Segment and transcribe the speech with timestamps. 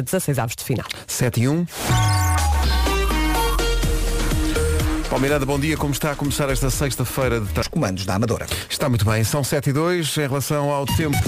[0.00, 0.86] 16 avos de final.
[1.06, 1.66] 7 e 1.
[5.10, 5.76] Paulo Miranda, bom dia.
[5.76, 8.46] Como está a começar esta sexta-feira de tra- Comandos da Amadora.
[8.70, 9.22] Está muito bem.
[9.24, 11.18] São 7 e 2 em relação ao tempo.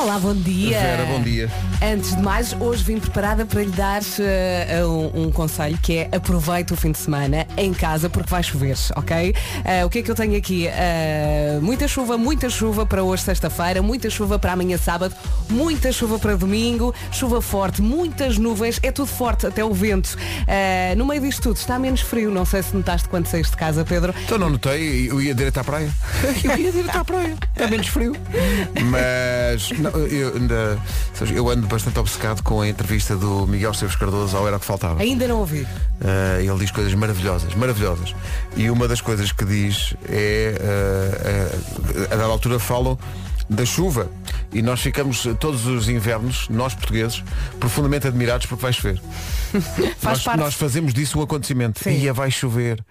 [0.00, 0.78] Olá, bom dia.
[0.78, 1.50] Vera, bom dia.
[1.82, 6.08] Antes de mais, hoje vim preparada para lhe dar eh, um, um conselho que é
[6.12, 9.34] aproveite o fim de semana em casa porque vai chover, ok?
[9.64, 10.68] Eh, o que é que eu tenho aqui?
[10.68, 15.14] Eh, muita chuva, muita chuva para hoje sexta-feira, muita chuva para amanhã sábado,
[15.50, 20.16] muita chuva para domingo, chuva forte, muitas nuvens, é tudo forte, até o vento.
[20.96, 23.84] No meio disto tudo está menos frio, não sei se notaste quando saíste de casa,
[23.84, 24.14] Pedro.
[24.24, 25.90] Então não notei, eu ia direto à praia.
[26.44, 27.36] Eu ia direto à praia.
[27.54, 28.12] Está menos frio.
[28.90, 30.78] Mas não, eu, ainda,
[31.14, 34.60] sabes, eu ando bastante obcecado com a entrevista do Miguel Esteves Cardoso ao Era o
[34.60, 35.00] que Faltava.
[35.00, 35.62] Ainda não ouvi.
[35.62, 38.14] Uh, ele diz coisas maravilhosas, maravilhosas.
[38.56, 42.98] E uma das coisas que diz é, uh, uh, a dada altura falam
[43.48, 44.10] da chuva.
[44.52, 47.22] E nós ficamos todos os invernos, nós portugueses,
[47.60, 49.00] profundamente admirados porque vai chover.
[49.98, 51.82] Faz nós, nós fazemos disso um acontecimento.
[51.82, 51.90] Sim.
[51.90, 52.82] Ia vai chover.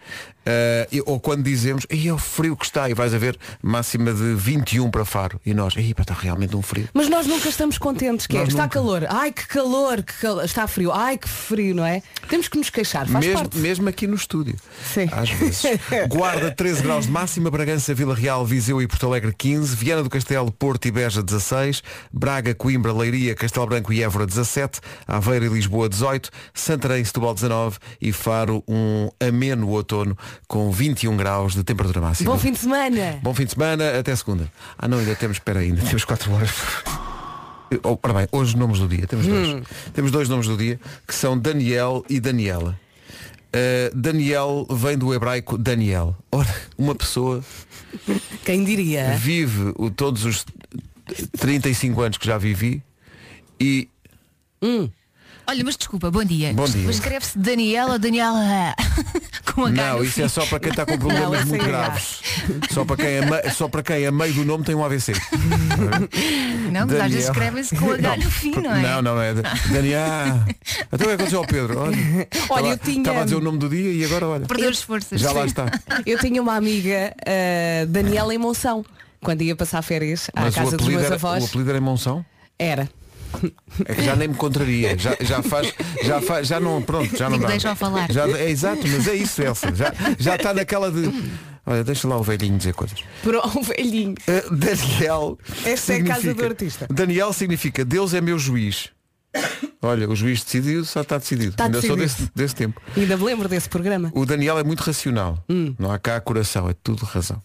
[0.47, 4.13] Uh, ou quando dizemos, e é o frio que está, e vais a ver máxima
[4.13, 5.41] de 21 para Faro.
[5.45, 6.87] E nós, aí está realmente um frio.
[6.93, 8.75] Mas nós nunca estamos contentes, que é, está nunca.
[8.75, 12.01] calor, ai que calor, que calor, está frio, ai que frio, não é?
[12.29, 13.57] Temos que nos queixar, faz mesmo, parte.
[13.57, 14.55] mesmo aqui no estúdio.
[14.93, 15.09] Sim.
[15.11, 15.63] Às vezes.
[16.07, 20.09] Guarda 13 graus de máxima, Bragança, Vila Real, Viseu e Porto Alegre 15, Viana do
[20.09, 25.49] Castelo, Porto e Beja 16, Braga, Coimbra, Leiria, Castelo Branco e Évora 17, Aveiro e
[25.49, 32.01] Lisboa 18, Santarém Setúbal 19 e Faro um ameno outono com 21 graus de temperatura
[32.01, 32.31] máxima.
[32.31, 33.19] Bom fim de semana.
[33.23, 34.51] Bom fim de semana, até segunda.
[34.77, 36.51] Ah não, ainda temos, espera ainda temos 4 horas.
[37.83, 39.63] Oh, ora bem, hoje nomes do dia, temos dois.
[39.93, 42.79] Temos dois nomes do dia, que são Daniel e Daniela.
[43.47, 46.15] Uh, Daniel vem do hebraico Daniel.
[46.31, 47.43] Ora, uma pessoa
[48.45, 49.15] Quem diria?
[49.17, 50.45] vive o- todos os
[51.37, 52.81] 35 anos que já vivi
[53.59, 53.89] e
[55.49, 56.53] Olha, mas desculpa, bom dia.
[56.53, 56.83] Bom dia.
[56.85, 58.75] Mas escreve-se Daniela ou Daniela
[59.57, 62.21] com H não, isso é só para quem está com problemas muito é graves.
[62.71, 65.13] Só para quem a, me- só para quem a meio do nome tem um AVC.
[66.71, 67.31] Não, mas às vezes Daniel.
[67.31, 68.81] escrevem-se com H no fim, não é?
[68.81, 69.33] Não, não é.
[69.33, 70.43] Daniel.
[70.91, 71.79] Então o que aconteceu ao Pedro?
[71.79, 71.97] Olha,
[72.49, 74.45] Olha, eu estava, tinha- estava a dizer o nome do dia e agora olha.
[74.45, 75.19] Perdeu as forças.
[75.19, 75.65] Já lá está.
[76.05, 78.85] Eu tinha uma amiga, uh, Daniela em Monção,
[79.21, 81.43] quando ia passar férias à Mas casa dos meus era, avós.
[81.43, 82.23] o apelido era em Monção?
[82.59, 82.87] Era.
[83.85, 84.97] É que já nem me contraria.
[84.97, 85.73] Já, já faz,
[86.03, 87.47] já faz, já não, pronto, já não dá.
[87.47, 88.11] deixam falar.
[88.11, 89.73] Já, é exato, mas é isso, Elsa.
[89.75, 91.11] Já, já está naquela de.
[91.65, 93.03] Olha, deixa lá o velhinho dizer coisas.
[93.21, 94.15] Para um velhinho.
[94.27, 95.37] Uh, Daniel.
[95.65, 96.87] Esta é a casa do artista.
[96.89, 98.89] Daniel significa Deus é meu juiz.
[99.81, 101.51] Olha, o juiz decidiu, só está decidido.
[101.51, 102.23] Está Ainda sou decidido.
[102.23, 102.81] desse, desse tempo.
[102.95, 104.11] Ainda me lembro desse programa.
[104.15, 105.43] O Daniel é muito racional.
[105.49, 105.75] Hum.
[105.77, 107.41] Não há cá coração, é tudo razão.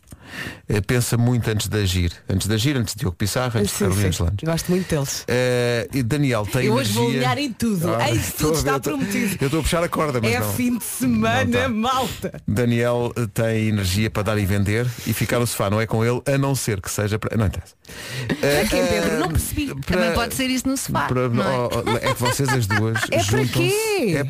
[0.68, 2.12] Eh, pensa muito antes de agir.
[2.28, 4.10] Antes de agir, antes de Diogo Pissarra, antes de Sim, Carolina sim.
[4.10, 4.44] Deslandes.
[4.48, 5.24] Gosto muito deles.
[5.28, 7.00] Eh, e Daniel tem Eu hoje energia...
[7.02, 7.94] vou olhar em tudo.
[7.94, 9.36] Ah, É isso, tudo está prometido.
[9.40, 10.52] Eu estou a puxar a corda, mas É não.
[10.54, 11.68] fim de semana, tá.
[11.68, 12.40] malta.
[12.46, 16.04] Daniel eh, tem energia para dar e vender e ficar no sofá, não é com
[16.04, 17.36] ele, a não ser que seja para.
[17.36, 17.74] Não interessa.
[18.40, 19.18] Para quem, Pedro?
[19.18, 19.74] Não percebi.
[19.86, 21.06] Também pode ser isso no sofá.
[21.08, 21.58] para- não é?
[21.58, 23.74] oh, oh, é que vocês as duas É para quê?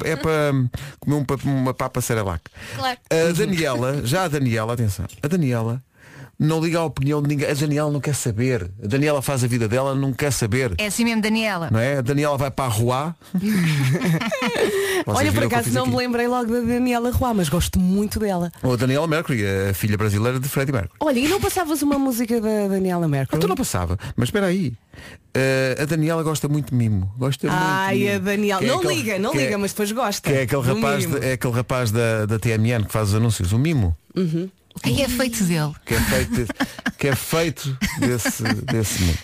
[0.04, 0.68] É, é para hum,
[1.00, 1.24] comer um
[1.62, 2.42] uma papa Cerelac.
[2.76, 2.98] Claro.
[3.10, 5.82] A Daniela, já a Daniela, atenção, a Daniela
[6.42, 7.48] não liga à opinião de ninguém.
[7.50, 8.70] A Daniela não quer saber.
[8.82, 10.74] A Daniela faz a vida dela, não quer saber.
[10.78, 11.68] É assim mesmo, Daniela.
[11.70, 11.98] Não é?
[11.98, 13.16] A Daniela vai para a rua.
[15.06, 18.52] Olha, por acaso não me lembrei logo da Daniela Roa, mas gosto muito dela.
[18.62, 20.94] Ou a Daniela Mercury, a filha brasileira de Freddie Mercury.
[21.00, 23.36] Olha, e não passavas uma música da Daniela Mercury?
[23.38, 23.98] Então não passava.
[24.16, 24.72] Mas espera aí.
[25.34, 27.12] Eh, a Daniela gosta muito de mimo.
[27.16, 28.62] Gosta muito de Ai, a Daniela.
[28.62, 30.30] É não aquele- liga, não é- liga, mas depois gosta.
[30.30, 33.58] É aquele rapaz, de- é aquele rapaz da, da TMN que faz os anúncios, o
[33.58, 33.96] mimo.
[34.84, 35.72] Aí é feito dele.
[35.86, 36.52] que é feito, desse-
[36.98, 39.18] que é feito desse, desse mundo.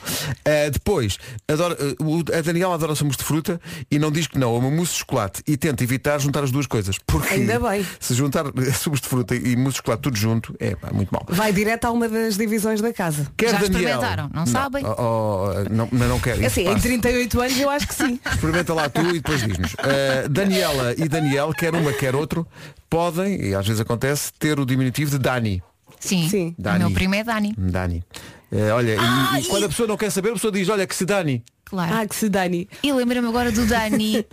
[0.46, 3.60] Uh, depois, adora, uh, o- a Daniela adora sumos de fruta
[3.90, 6.50] e não diz que não a uma mousse de chocolate e tenta evitar juntar as
[6.50, 6.96] duas coisas.
[7.06, 7.86] Porque Ainda bem.
[8.00, 8.44] se juntar
[8.78, 11.24] sumos de fruta e mousse de chocolate tudo junto, é pá, muito mal.
[11.28, 13.26] Vai direto a uma das divisões da casa.
[13.36, 13.70] Quer Já Daniel?
[13.80, 14.30] experimentaram?
[14.32, 14.84] Não sabem?
[14.84, 16.18] Oh, oh, não, mas não.
[16.26, 16.80] É isso assim, em passa.
[16.82, 18.20] 38 anos eu acho que sim.
[18.30, 19.72] Experimenta lá tu e depois diz-nos.
[19.74, 22.46] Uh, Daniela e Daniel, quer uma, quer outro,
[22.88, 25.62] podem, e às vezes acontece, ter o diminutivo de Dani.
[26.00, 26.28] Sim.
[26.28, 26.54] Sim.
[26.58, 26.78] O Dani.
[26.80, 27.54] meu primo é Dani.
[27.56, 28.04] Dani.
[28.50, 30.68] Uh, olha, e- Ah, e, quando e- a pessoa não quer saber, a pessoa diz,
[30.68, 31.44] olha que se Dani.
[31.64, 31.94] Claro.
[31.96, 32.66] Ah, que se Dani.
[32.82, 34.24] E lembra-me agora do Dani,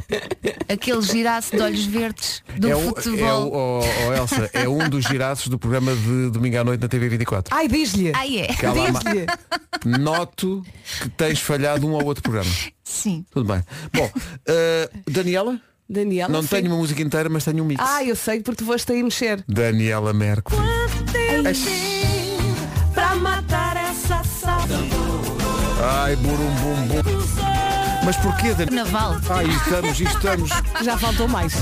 [0.70, 3.52] aquele giraço de olhos verdes do é, o, é o, futebol.
[3.54, 7.10] oh, oh, Elsa, é um dos giraços do programa de domingo à noite na TV
[7.10, 7.54] 24.
[7.54, 8.14] Ai, diz-lhe.
[8.16, 8.48] Ai é.
[8.48, 9.26] Que há lá ma- Diz-lhe.
[10.00, 10.64] Noto
[11.02, 12.50] que tens falhado um ou outro programa.
[12.86, 13.26] Sim.
[13.32, 13.62] Tudo bem.
[13.94, 16.32] Bom, uh, Daniela, Daniela.
[16.32, 16.48] não sim.
[16.48, 17.84] tenho uma música inteira, mas tenho um mix.
[17.86, 19.44] Ah, eu sei porque tu foste aí mexer.
[19.48, 20.58] Daniela Mercury.
[22.94, 24.90] Para matar essa saudade.
[25.84, 27.26] Ai, burum bum bum.
[28.06, 28.86] Mas porquê, Daniel?
[28.86, 29.16] Naval.
[29.30, 30.50] Ah, e estamos, e estamos.
[30.84, 31.54] Já faltou mais.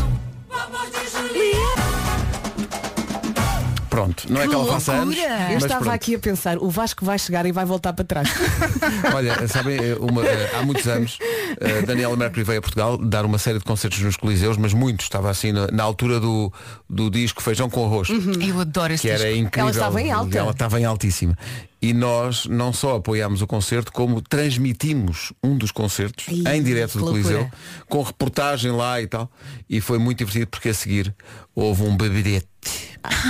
[3.93, 5.15] Pronto, não é que, Que ela faça anos.
[5.15, 5.93] Eu mas estava pronto.
[5.93, 8.27] aqui a pensar, o Vasco vai chegar e vai voltar para trás.
[9.13, 11.19] Olha, sabem, eh, uma- eh, há muitos anos
[11.61, 15.05] eh, Daniela Mercury veio a Portugal dar uma série de concertos nos Coliseus, mas muitos,
[15.05, 16.51] estava assim na, na altura do,
[16.89, 18.09] do disco Feijão com Arroz.
[18.09, 19.37] Eu adoro esse Que era disco.
[19.37, 19.61] incrível.
[19.69, 20.37] Ela estava em alta.
[20.39, 21.37] Ela estava em altíssima.
[21.83, 26.97] E nós não só apoiámos o concerto, como transmitimos um dos concertos Ai, em direto
[26.97, 27.23] do loucura.
[27.23, 27.51] Coliseu,
[27.89, 29.29] com reportagem lá e tal.
[29.69, 31.13] E foi muito divertido porque a seguir
[31.53, 32.47] houve um beberete.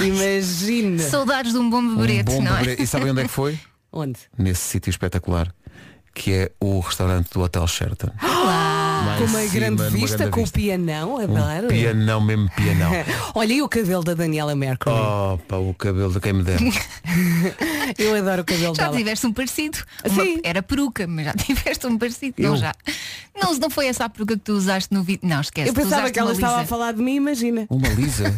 [0.04, 1.02] Imagina.
[1.02, 2.60] Saudades de um bom Um beberete, bom não é?
[2.60, 2.84] beberete.
[2.84, 3.58] E sabem onde é que foi?
[3.92, 4.20] Onde?
[4.38, 5.52] Nesse sítio espetacular,
[6.14, 8.12] que é o restaurante do Hotel Sheraton.
[9.06, 10.60] Lá Com uma cima, grande vista, grande com o vista.
[10.60, 11.68] pianão, Um adoro.
[11.68, 12.92] pianão, mesmo pianão.
[13.36, 14.96] Olha, e o cabelo da Daniela Mercury?
[14.96, 16.60] Opa, o cabelo de quem me dera.
[17.98, 18.98] Eu adoro o cabelo Já dela.
[18.98, 19.78] tiveste um parecido.
[20.10, 20.40] Uma- Sim.
[20.44, 22.36] era peruca, mas já tiveste um parecido.
[22.38, 22.52] Eu?
[22.52, 22.74] Não, já.
[23.36, 25.28] Não, não foi essa a peruca que tu usaste no vídeo.
[25.28, 25.70] Não, esquece.
[25.70, 27.66] Eu pensava que ela estava a falar de mim, imagina.
[27.70, 28.34] Uma lisa.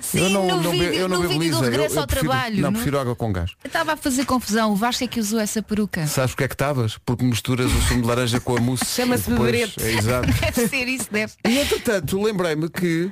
[0.00, 2.06] Sim, eu não, no não, vídeo, eu não no vídeo do Eu- regresso eu ao
[2.06, 2.56] prefiro- trabalho.
[2.56, 3.52] Não, não- prefiro água com gás.
[3.62, 4.72] Eu estava a fazer confusão.
[4.72, 6.06] O Vasco é que usou essa peruca.
[6.06, 6.98] Sabes porque é que estavas?
[7.04, 8.84] Porque misturas o sumo de laranja com a mousse.
[8.94, 9.82] Chama-se beberete.
[9.82, 10.28] É, exato.
[10.40, 11.32] Deve ser isso, deve.
[11.46, 13.10] E entretanto, lembrei-me que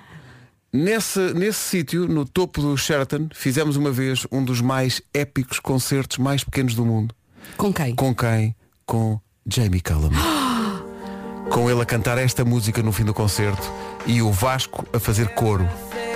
[0.73, 6.19] nesse, nesse sítio, no topo do Sheraton, fizemos uma vez um dos mais épicos concertos
[6.19, 7.14] mais pequenos do mundo.
[7.56, 7.94] Com quem?
[7.94, 8.55] Com quem?
[8.87, 10.11] Com Jamie Cullum.
[11.50, 13.70] Com ele a cantar esta música no fim do concerto
[14.06, 15.69] e o Vasco a fazer coro.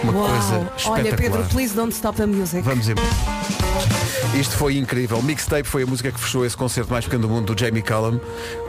[0.03, 0.29] Uma Uau.
[0.29, 0.55] coisa
[0.91, 1.17] Olha, espetacular.
[1.17, 2.63] Pedro, please don't stop the music.
[2.63, 3.07] Vamos embora.
[4.37, 5.23] Isto foi incrível.
[5.23, 8.21] Mixtape foi a música que fechou esse concerto mais pequeno do mundo do Jamie Cullum,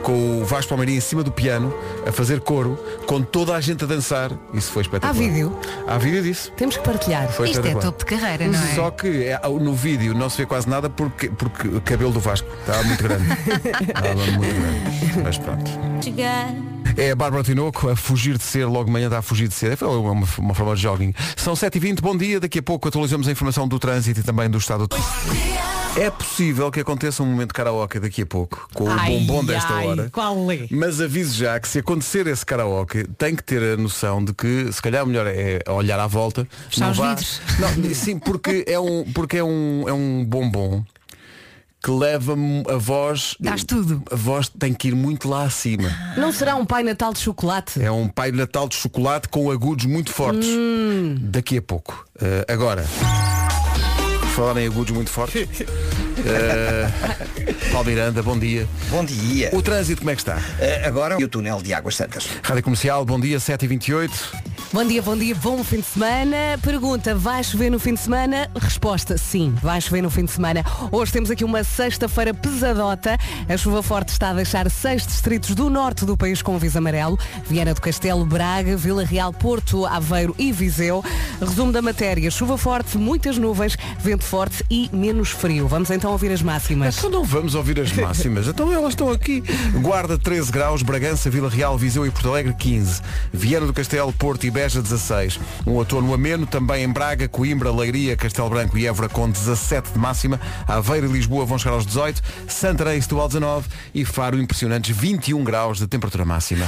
[0.02, 1.74] com o Vasco Palmeirinho em cima do piano,
[2.06, 4.32] a fazer coro, com toda a gente a dançar.
[4.54, 5.10] Isso foi espetacular.
[5.10, 5.58] Há vídeo?
[5.86, 6.50] Há vídeo disso.
[6.56, 7.30] Temos que partilhar.
[7.30, 8.74] Foi Isto é topo de carreira, não é?
[8.74, 12.20] Só que é, no vídeo não se vê quase nada porque, porque o cabelo do
[12.20, 13.24] Vasco estava muito grande.
[13.86, 15.22] estava muito grande.
[15.22, 15.70] Mas pronto.
[16.96, 19.54] É a Bárbara Tinoco a fugir de ser, logo de manhã dá a fugir de
[19.54, 19.78] ser.
[19.80, 21.14] É uma, uma, forma de jogging.
[21.36, 22.40] São 7h20, bom dia.
[22.40, 24.96] Daqui a pouco atualizamos a informação do trânsito e também do estado do
[25.96, 29.44] É possível que aconteça um momento de karaoke daqui a pouco, com o Ai, bombom
[29.44, 30.10] desta ai, hora.
[30.10, 30.68] Qual é?
[30.70, 34.72] Mas aviso já que se acontecer esse karaoke, tem que ter a noção de que
[34.72, 36.46] se calhar o melhor é olhar à volta.
[36.70, 37.40] Fechar não os vidros.
[37.58, 40.84] Não, sim, porque é um, porque é um, é um bombom
[41.82, 43.34] que leva-me a voz.
[43.40, 44.02] Dás tudo.
[44.10, 45.90] A voz tem que ir muito lá acima.
[46.16, 47.82] Não será um Pai Natal de chocolate?
[47.82, 50.48] É um Pai Natal de chocolate com agudos muito fortes.
[50.48, 51.16] Hum.
[51.20, 52.06] Daqui a pouco.
[52.20, 52.84] Eh, agora.
[54.38, 55.48] Falar em agudos muito fortes.
[56.18, 58.66] Uh, Paulo Miranda, bom dia.
[58.90, 59.50] Bom dia.
[59.52, 60.38] O trânsito como é que está?
[60.58, 62.28] Eh, agora o túnel de Águas Santas.
[62.42, 64.48] Rádio Comercial, bom dia, 7h28.
[64.70, 66.58] Bom dia, bom dia, bom fim de semana.
[66.62, 68.50] Pergunta, vai chover no fim de semana?
[68.54, 70.62] Resposta, sim, vai chover no fim de semana.
[70.92, 73.16] Hoje temos aqui uma sexta-feira pesadota.
[73.48, 77.18] A chuva forte está a deixar seis distritos do norte do país com aviso amarelo.
[77.46, 81.02] Viana do Castelo, Braga, Vila Real, Porto, Aveiro e Viseu.
[81.40, 85.66] Resumo da matéria, chuva forte, muitas nuvens, vento forte e menos frio.
[85.66, 86.98] Vamos então ouvir as máximas.
[86.98, 88.46] Então não vamos ouvir as máximas.
[88.58, 89.42] Então elas estão aqui.
[89.80, 93.00] Guarda 13 graus, Bragança, Vila Real, Viseu e Porto Alegre 15.
[93.32, 95.38] Viana do Castelo, Porto e Beja 16.
[95.66, 99.98] Um outono ameno também em Braga, Coimbra, Leiria, Castelo Branco e Évora com 17 de
[99.98, 100.40] máxima.
[100.66, 102.22] Aveiro e Lisboa vão chegar aos 18.
[102.48, 106.66] Santarém e Setúbal 19 e Faro impressionantes 21 graus de temperatura máxima.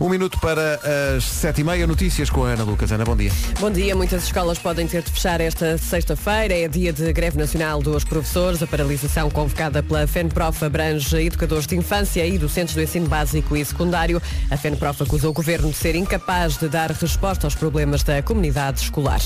[0.00, 0.80] Um minuto para
[1.16, 1.86] as 7h30.
[1.86, 2.92] Notícias com a Ana Lucas.
[2.92, 3.32] Ana, bom dia.
[3.58, 3.94] Bom dia.
[3.94, 6.54] Muitas escolas podem ter de fechar esta sexta-feira.
[6.54, 8.39] É dia de greve nacional dos professores.
[8.40, 13.62] A paralisação convocada pela FENPROF abrange educadores de infância e docentes do ensino básico e
[13.62, 14.20] secundário.
[14.50, 18.80] A FENPROF acusou o governo de ser incapaz de dar resposta aos problemas da comunidade
[18.80, 19.20] escolar.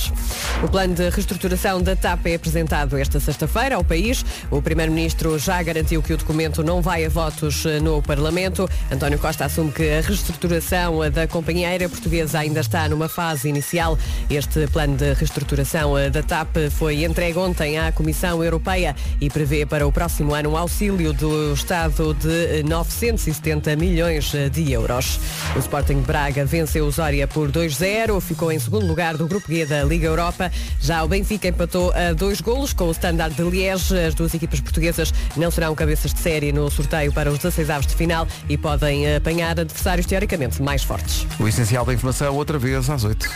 [0.64, 4.24] O plano de reestruturação da TAP é apresentado esta sexta-feira ao país.
[4.50, 8.68] O primeiro-ministro já garantiu que o documento não vai a votos eh, no Parlamento.
[8.90, 13.96] António Costa assume que a reestruturação da companhia aérea portuguesa ainda está numa fase inicial.
[14.28, 19.64] Este plano de reestruturação eh, da TAP foi entregue ontem à Comissão Europeia e prevê
[19.66, 25.20] para o próximo ano um auxílio do Estado de eh, 970 milhões de euros.
[25.54, 29.66] O Sporting Braga venceu o Zória por 2-0, ficou em segundo lugar do Grupo G
[29.66, 30.50] da Liga Europa.
[30.80, 33.98] Já o Benfica empatou a dois golos com o Standard de Liège.
[33.98, 37.86] As duas equipas portuguesas não serão cabeças de série no sorteio para os 16 avos
[37.86, 41.26] de final e podem apanhar adversários teoricamente mais fortes.
[41.38, 43.28] O essencial da informação outra vez às 8.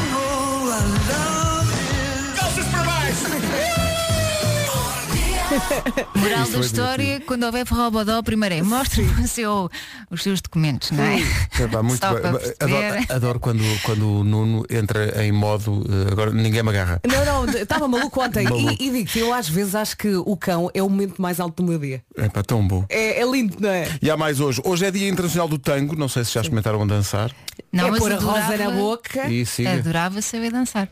[6.15, 9.69] Moral Isso da é história, quando houver forrobodó, primeiro é mostre-me o seu-
[10.09, 11.19] os seus documentos, não é?
[11.59, 12.31] Epá, muito Só bem.
[12.59, 17.01] Adoro, adoro quando, quando o Nuno entra em modo eh, agora ninguém me agarra.
[17.07, 18.43] Não, não, estava maluco ontem.
[18.43, 18.75] Maluco.
[18.79, 21.63] E, e digo eu às vezes acho que o cão é o momento mais alto
[21.63, 22.03] do meu dia.
[22.17, 22.85] É pá, tão bom.
[22.89, 23.87] É, é lindo, não é?
[24.01, 24.61] E há mais hoje.
[24.63, 25.95] Hoje é Dia Internacional do Tango.
[25.95, 27.31] Não sei se já experimentaram a dançar.
[27.71, 29.27] Não, é mas pôr a rosa na boca.
[29.27, 29.73] E siga.
[29.73, 30.87] Adorava saber dançar.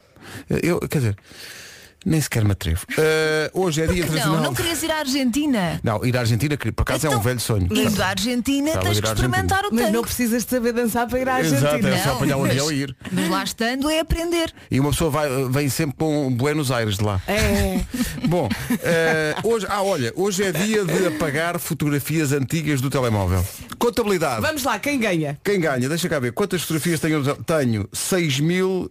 [0.50, 1.18] Eu, quer dizer,
[2.06, 2.86] nem sequer me atrevo.
[2.98, 4.42] Eh, hoje é Dia Não, Internacional.
[4.44, 5.80] não querias ir à Argentina.
[5.84, 7.68] Não, ir à Argentina, que por acaso é um Então, velho sonho.
[7.72, 9.28] Indo à Argentina Estava tens que à Argentina.
[9.38, 9.94] experimentar o Mas tango.
[9.98, 11.96] não precisas de saber dançar para ir à Exato, Argentina.
[11.96, 12.96] é só Não, apanhar o mas- avião e ir.
[13.12, 14.54] Mas lá estando é aprender.
[14.70, 17.22] E uma pessoa vai, vem sempre para um Buenos Aires de lá.
[17.28, 17.80] É.
[18.28, 18.48] Bom,
[18.84, 23.44] eh, hoje, ah, olha, hoje é dia de apagar fotografias antigas do telemóvel.
[23.82, 24.42] Contabilidade.
[24.42, 25.40] Vamos lá, quem ganha?
[25.44, 25.90] Quem ganha?
[25.90, 26.32] Deixa cá ver.
[26.34, 27.24] Quantas fotografias tenho?
[27.44, 27.88] Tenho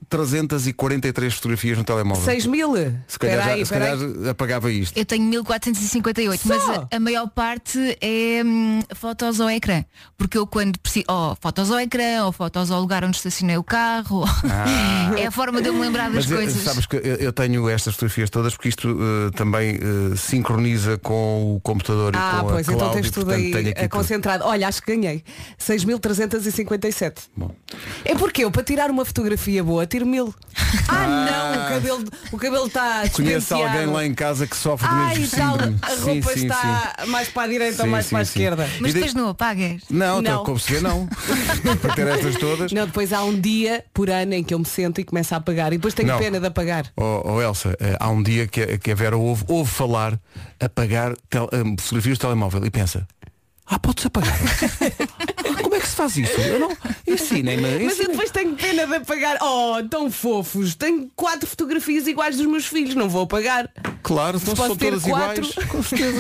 [0.09, 2.25] 6.343 fotografias no telemóvel.
[2.25, 2.73] 6 mil?
[3.07, 3.97] Se calhar, já, se calhar
[4.29, 4.97] apagava isto.
[4.99, 6.49] Eu tenho 1458, Só?
[6.49, 9.85] mas a, a maior parte é hum, fotos ao ecrã.
[10.19, 13.63] Porque eu quando preciso, oh, fotos ao ecrã, ou fotos ao lugar onde estacionei o
[13.63, 14.25] carro,
[15.17, 16.63] é a forma de eu me lembrar das Mas eh, coisas.
[16.63, 21.55] sabes que eu, eu tenho estas fotografias todas porque isto eh, também eh, sincroniza com
[21.57, 23.75] o computador Ah, e com pois, a cloud então tens e, tudo portanto, aí eh,
[23.75, 23.89] tudo.
[23.91, 24.45] concentrado.
[24.45, 25.23] Olha, acho ganhei.
[25.59, 27.13] 6.357.
[27.37, 27.51] Bom.
[28.05, 30.35] É porque eu, para tirar uma fotografia boa, tiro mil.
[30.89, 34.95] Ah, não, o cabelo o cabelo está Conheço alguém lá em casa que sofre do
[34.95, 35.79] mesmo tal, síndrome.
[35.83, 38.25] a Sim, roupa sim, está mais para a direita Sim, ou mais sim, para a
[38.25, 38.31] sim.
[38.31, 38.69] esquerda.
[38.81, 39.83] Mas de- depois não apagas.
[39.91, 40.33] Não, Não.
[40.39, 40.45] não.
[40.45, 41.09] como se vê, não.
[41.81, 42.73] Para ter estas todas.
[42.73, 45.39] Não, depois há um dia por ano em que eu me sento e começo a
[45.39, 45.73] apagar.
[45.73, 46.19] E depois tenho Não.
[46.19, 46.87] pena de apagar.
[46.97, 50.19] Oh, oh, Elsa, eh, há um dia que, a- que a Vera ouve, ouve falar
[50.61, 53.07] apagar tel, eh, fotografias do telemóvel e pensa,
[53.71, 54.37] ah, pode-se apagar.
[54.39, 56.41] Ah, Como é que se faz isso?
[56.41, 56.71] Eu não.
[57.07, 57.85] Ensinem-me.
[57.85, 59.39] Mas eu depois tenho pena de apagar.
[59.41, 60.75] Oh, tão fofos.
[60.75, 62.95] Tenho quatro fotografias iguais dos meus filhos.
[62.95, 63.69] Não vou apagar.
[64.03, 65.45] Claro, então são todas quatro?
[65.45, 65.69] iguais.
[65.69, 66.19] Com certeza.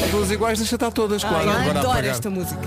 [0.00, 1.48] são todas iguais, deixa estar todas, claro.
[1.50, 2.10] Ai, agora adoro apagar.
[2.10, 2.60] esta música.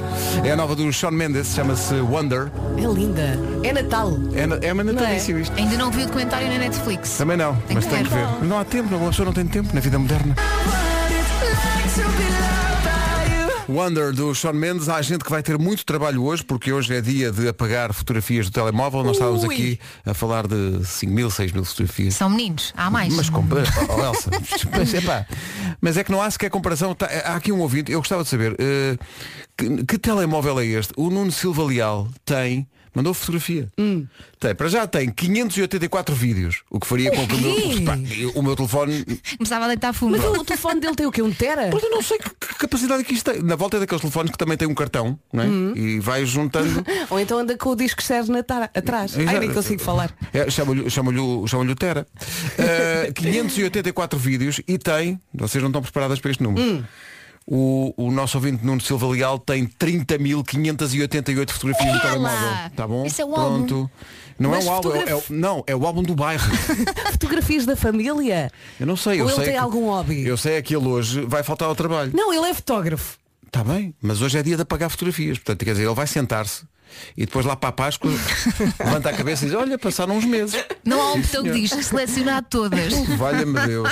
[0.44, 2.52] É a nova do Shawn Mendes, chama-se Wonder.
[2.78, 3.38] É linda.
[3.64, 4.14] É Natal.
[4.34, 5.56] É, na- é uma natalício isto.
[5.58, 7.12] Ainda não vi o documentário na Netflix.
[7.18, 8.28] Também não, Tem mas que tem que ver.
[8.44, 10.36] não há tempo, uma pessoa não tem tempo na vida moderna.
[13.68, 17.00] Wonder do Shawn Mendes, há gente que vai ter muito trabalho hoje, porque hoje é
[17.02, 19.04] dia de apagar fotografias do telemóvel.
[19.04, 19.54] Nós estávamos Ui.
[19.54, 22.16] aqui a falar de 5 mil, 6 mil fotografias.
[22.16, 23.14] São meninos, há mais.
[23.14, 24.30] Mas, compara- oh, Elsa,
[24.72, 25.26] mas, epá,
[25.80, 26.94] mas é que não há sequer comparação.
[26.94, 28.98] Tá, há aqui um ouvinte, eu gostava de saber eh,
[29.58, 30.92] que, que telemóvel é este?
[30.98, 33.70] O Nuno Silva Leal tem, mandou fotografia.
[33.80, 34.06] Hum.
[34.40, 37.98] Tem, para já tem 584 vídeos, o que faria com que o meu, pá,
[38.36, 39.06] o meu telefone.
[39.38, 40.12] Começava a deitar fumo.
[40.18, 41.22] Mas o telefone dele tem o quê?
[41.22, 41.70] Um tera?
[41.74, 42.30] Mas eu não sei que
[42.64, 43.42] capacidade que isto tem.
[43.42, 45.48] Na volta é daqueles telefones que também tem um cartão, não é?
[45.48, 45.74] Hum.
[45.76, 46.84] E vai juntando.
[47.10, 49.16] Ou então anda com o disco externo atrás.
[49.18, 50.14] Ai, nem consigo falar.
[50.34, 51.12] É, Chama-lhe chama
[51.48, 52.08] chama o Tera.
[52.54, 56.64] Uh, 584 vídeos e tem, vocês não estão preparadas para este número.
[56.64, 56.84] Hum.
[57.46, 62.02] O, o nosso ouvinte Nuno Silva Leal tem 30.588 fotografias no Ela!
[62.02, 62.72] telemóvel.
[62.76, 63.06] Tá bom?
[63.06, 63.76] Isso é um Pronto.
[63.76, 63.90] álbum.
[64.40, 66.44] Não Mas é um álbum, é, é- não, é o álbum do bairro.
[67.12, 68.50] Fotografias da família?
[68.80, 70.26] Eu não sei, eu Ou ele sei tem que- algum hobby?
[70.26, 72.12] Eu sei é que ele hoje vai faltar ao trabalho.
[72.16, 73.18] Não, ele é fotógrafo.
[73.46, 75.38] Está bem, mas hoje é dia de apagar fotografias.
[75.38, 76.64] Portanto, quer dizer, ele vai sentar-se
[77.18, 78.12] e depois lá para a Páscoa
[78.80, 80.64] levanta a cabeça e diz, olha, passaram uns meses.
[80.84, 82.94] Não há um botão que diz selecionar todas.
[83.18, 83.90] Valha-me Deus.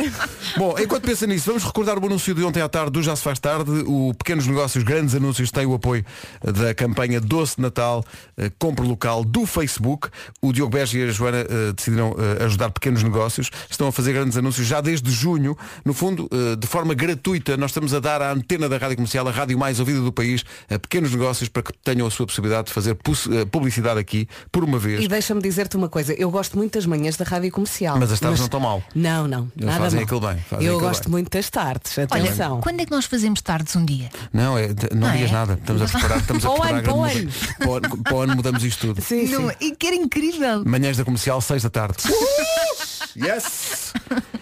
[0.58, 3.24] Bom, enquanto pensa nisso, vamos recordar o anúncio de ontem à tarde do Já se
[3.24, 3.72] faz tarde.
[3.86, 6.05] O Pequenos Negócios, Grandes Anúncios tem o apoio
[6.43, 8.03] da campanha Doce Natal,
[8.38, 10.10] eh, compra local do Facebook.
[10.41, 13.50] O Diogo Beja e a Joana eh, decidiram eh, ajudar pequenos negócios.
[13.70, 15.58] Estão a fazer grandes anúncios já desde junho.
[15.86, 19.31] No fundo, de forma gratuita, nós estamos a dar à antena da Rádio Comercial, a
[19.31, 22.74] rádio mais ouvida do país, a pequenos negócios para que tenham a sua possibilidade de
[22.74, 25.03] fazer pus- eh, publicidade aqui, por uma vez.
[25.03, 27.98] E deixa-me dizer-te uma coisa, eu gosto muito das manhãs da rádio comercial.
[28.00, 28.83] Mas as tardes não estão mal.
[28.95, 29.51] Não, não.
[29.55, 30.05] Eles nada fazem mal.
[30.05, 31.12] aquilo bem, fazem eu aquilo gosto bem.
[31.12, 31.98] muito das tardes.
[31.98, 32.62] Olha, Atenção.
[32.62, 34.10] quando é que nós fazemos tardes um dia?
[34.33, 35.33] Não, é, não, Não digas é?
[35.33, 35.53] nada.
[35.60, 38.13] Estamos a preparar, estamos a preparar ano, para o grande muda- para o ano- para
[38.15, 39.01] o ano mudamos isto tudo.
[39.01, 39.33] Sim, sim.
[39.33, 40.63] Não, e que era incrível.
[40.65, 41.98] Manhãs da comercial, 6 da tarde.
[43.15, 43.94] yes!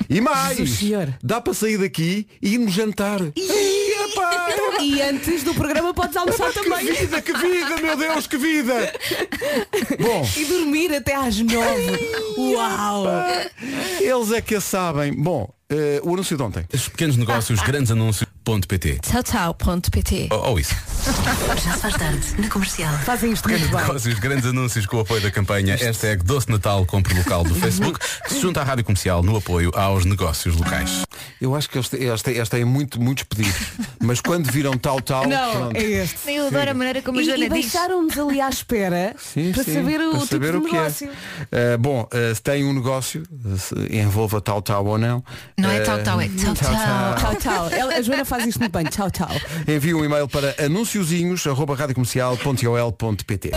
[0.10, 0.78] E mais!
[0.78, 1.14] Senhor.
[1.24, 3.20] Dá para sair daqui e irmos jantar.
[3.36, 4.48] Ih, epá!
[4.82, 6.86] E antes do programa podes almoçar Que também.
[6.94, 8.94] vida, que vida, meu Deus, que vida!
[10.00, 12.12] Bom, E dormir até às nove.
[12.38, 13.06] Uau!
[14.00, 15.14] eles é que a sabem.
[15.14, 16.66] Bom, eh, o anúncio de ontem.
[16.74, 20.28] Os pequenos negócios, grandes anúncios.pt Tchau, tchau, ponto PT.
[20.32, 20.74] ou, ou isso.
[21.64, 22.92] Já se faz tarde, na comercial.
[23.06, 23.80] Fazem isto Grandes bem.
[23.80, 28.00] negócios, grandes anúncios com o apoio da campanha Hashtag Doce Natal Compre Local do Facebook,
[28.26, 31.04] que se junta à Rádio Comercial no apoio aos negócios locais.
[31.40, 33.56] Eu acho que eles, têm- eles, têm, eles têm muito, muitos pedidos.
[34.02, 35.76] Mas quando viram tal, tal, Não, pronto.
[35.78, 36.32] é este.
[36.32, 37.72] Eu adoro a maneira como a Joana e diz.
[37.72, 40.72] deixaram-nos ali à espera Sim, para sim, saber o para tipo saber de o que
[40.74, 41.10] negócio.
[41.52, 41.76] é.
[41.76, 45.24] Uh, bom, uh, se tem um negócio, uh, se envolva tal tal ou não.
[45.58, 46.56] Não é uh, tal tal, é tal.
[46.56, 47.70] Tchau, tchau.
[47.70, 48.86] Ela- a Joana faz isto muito bem.
[48.86, 49.28] Tchau, tchau.
[49.68, 53.52] Envie um e-mail para anunciozinhos.radiocomercial.ol.pt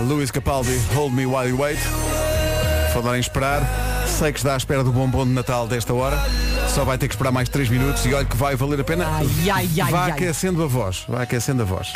[0.00, 1.78] Luís Capaldi, Hold Me While You Wait.
[2.92, 3.62] Falar em esperar.
[4.06, 6.18] Sei que está à espera do bombom de Natal desta hora.
[6.68, 9.06] Só vai ter que esperar mais 3 minutos e olha que vai valer a pena.
[9.08, 10.10] Ai, ai, ai, Vá ai.
[10.12, 11.04] aquecendo a voz.
[11.08, 11.92] Vai aquecendo a voz.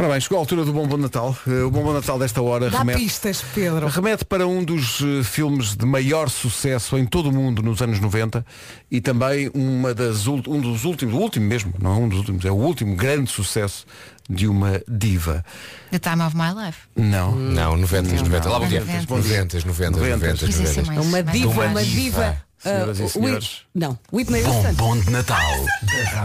[0.00, 1.36] Ora bem, chegou a altura do bombom de Natal.
[1.46, 3.00] Uh, O bombom de Natal desta hora Dá remete.
[3.00, 3.86] pistas, Pedro.
[3.86, 8.00] Remete para um dos eh, filmes de maior sucesso em todo o mundo nos anos
[8.00, 8.42] 90
[8.90, 12.16] e também uma das, ult- um dos últimos, o último mesmo, não é um dos
[12.20, 13.84] últimos, é o último grande sucesso
[14.26, 15.44] de uma diva.
[15.90, 16.78] The time of my life.
[16.96, 17.34] Não.
[17.34, 18.48] Não, 90, 90.
[18.48, 18.80] Lá bom dia.
[18.80, 19.14] 90.
[19.16, 20.82] 90, 90, 90, Quis dizer 90.
[20.86, 22.42] mais- É uma mais- diva, Uma diva.
[22.56, 23.34] Senhoras e senhores.
[23.44, 24.72] Whit- Não, Whitney Houston.
[24.74, 25.50] Bombom de Natal.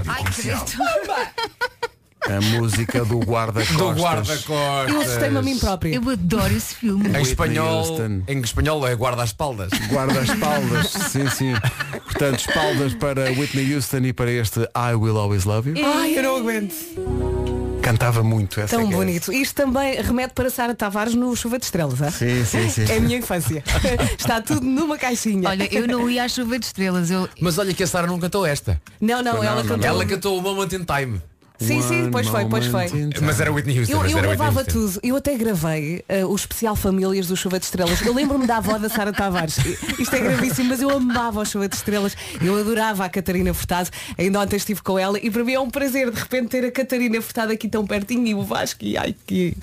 [0.07, 0.71] Ai, credo.
[2.27, 3.77] A música do guarda-costas.
[3.77, 4.93] Do guarda-costas.
[4.93, 5.93] Eu assustei-me a mim própria.
[5.95, 7.07] Eu adoro esse filme.
[7.09, 8.21] Em espanhol, Houston.
[8.27, 9.69] em espanhol é guarda-espaldas.
[9.91, 11.53] Guarda-espaldas, sim, sim.
[12.03, 15.85] Portanto, espaldas para Whitney Houston e para este I Will Always Love You.
[15.85, 16.73] Ai, eu não aguento.
[17.83, 18.97] Cantava muito essa Tão que é.
[18.97, 19.31] bonito.
[19.31, 22.09] Isto também remete para Sara Tavares no Chuva de Estrelas, é?
[22.09, 22.91] Sim, sim, sim.
[22.91, 23.63] É a minha infância.
[24.17, 25.47] Está tudo numa caixinha.
[25.47, 27.11] Olha, eu não ia à chuva de estrelas.
[27.11, 27.29] Eu...
[27.39, 28.81] Mas olha que a Sara não cantou esta.
[28.99, 29.77] não, não, Não, ela não, cantou.
[29.77, 29.85] não.
[29.87, 31.21] Ela cantou o Moment in Time.
[31.59, 32.85] Sim, sim, pois foi, pois foi.
[33.21, 33.93] Mas era Whitney Houston.
[33.93, 34.99] Eu, eu era gravava tudo.
[35.03, 38.01] Eu até gravei uh, o especial Famílias do Chuva de Estrelas.
[38.01, 39.57] Eu lembro-me da avó da Sara Tavares.
[39.99, 42.15] Isto é gravíssimo, mas eu amava o Chuva de Estrelas.
[42.41, 43.89] Eu adorava a Catarina Furtado.
[44.17, 46.71] Ainda ontem estive com ela e para mim é um prazer de repente ter a
[46.71, 49.55] Catarina Furtado aqui tão pertinho e o Vasco e ai que.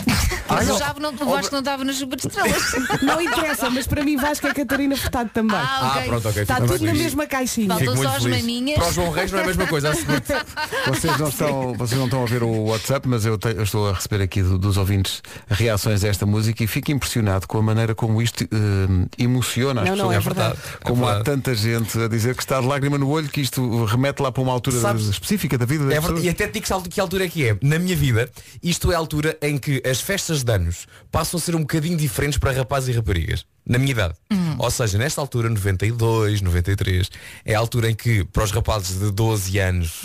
[0.49, 2.63] Mas o Javo não, o Vasco não estava na chuva de estrelas.
[3.03, 5.57] Não interessa, mas para mim Vasco é Catarina Furtado também.
[5.57, 6.09] Ah, Ah, ok.
[6.09, 6.43] pronto, ok.
[6.43, 7.75] Está tudo na mesma caixinha.
[7.75, 8.41] Muito só as feliz.
[8.43, 8.79] maminhas.
[8.79, 9.93] Para o João Reis não é a mesma coisa.
[10.87, 13.89] Vocês não, estão, vocês não estão a ver o WhatsApp, mas eu, te- eu estou
[13.89, 17.63] a receber aqui do- dos ouvintes reações a esta música e fico impressionado com a
[17.63, 20.17] maneira como isto eh, emociona as Não, não, pessoas.
[20.17, 20.59] é verdade.
[20.85, 21.25] Como É há verdade.
[21.37, 24.43] tanta gente a dizer que está de lágrima no olho, que isto remete lá para
[24.43, 26.25] uma altura Sabes- específica da vida É verdade, pessoas.
[26.25, 27.57] e até te digo que altura é que é.
[27.63, 28.31] Na minha vida,
[28.63, 31.97] isto é a altura em que as festas de anos passam a ser um bocadinho
[31.97, 33.45] diferentes para rapazes e raparigas.
[33.65, 34.15] Na minha idade.
[34.59, 37.11] Ou seja, nesta altura, 92, 93,
[37.45, 40.03] é a altura em que, para os rapazes de 12 anos,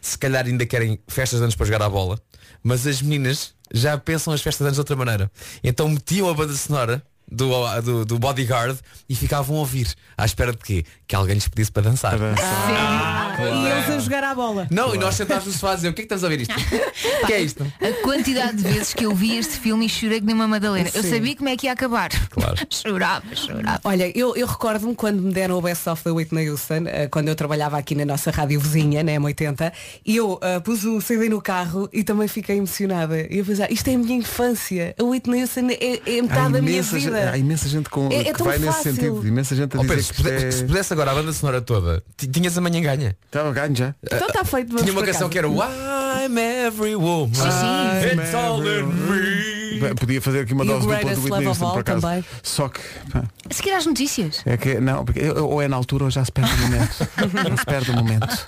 [0.00, 2.18] se calhar ainda querem festas de anos para jogar à bola,
[2.62, 5.30] mas as meninas já pensam as festas de anos de outra maneira.
[5.62, 9.94] Então metiam a banda sonora do, do, do Bodyguard e ficavam a ouvir.
[10.16, 10.84] À espera de quê?
[11.06, 12.14] Que alguém lhes pedisse para dançar.
[12.14, 14.66] Ah, E eles a jogar à bola.
[14.70, 16.40] Não, e nós sentados no sofá a dizer, o que é que estás a ver
[16.40, 16.54] isto?
[17.22, 17.64] O que é isto?
[17.80, 20.90] A quantidade de vezes que eu vi este filme e chorei que nem uma Madalena.
[20.94, 21.10] Eu Sim.
[21.10, 22.10] sabia como é que ia acabar.
[22.30, 22.56] Claro.
[22.70, 23.80] chorava, chorava.
[23.84, 27.28] Olha, eu, eu recordo-me quando me deram o Best of da Whitney Houston, eh, quando
[27.28, 29.72] eu trabalhava aqui na nossa rádio vizinha, na M80,
[30.04, 33.20] e eu eh, pus o CD no carro e também fiquei emocionada.
[33.30, 34.94] E eu pensava, isto é a minha infância.
[34.98, 38.16] A Whitney Houston é, é metade Há da minha imensa, há imensa gente com, É-
[38.20, 38.94] é que tão vai nesse fácil.
[38.94, 39.26] sentido.
[39.26, 40.50] Imensa gente a Oh, dizer Pedro, que se, puder- é...
[40.50, 43.16] se pudesse agora a banda sonora toda, ti- tinhas amanhã ganha.
[43.26, 43.94] Estava ganho já.
[44.02, 44.76] Então está feito.
[44.76, 47.30] Tinha uma canção que era I'm every woman.
[47.32, 49.54] It's all in me.
[49.98, 52.00] Podia fazer aqui uma E dose do Whitney Love of Houston por acaso.
[52.00, 52.24] também.
[52.42, 52.80] Só que
[53.12, 54.40] pá, A seguir às notícias.
[54.46, 57.08] é que não, porque ou é na altura ou já se perde o momento.
[57.50, 58.46] não se perde o momento.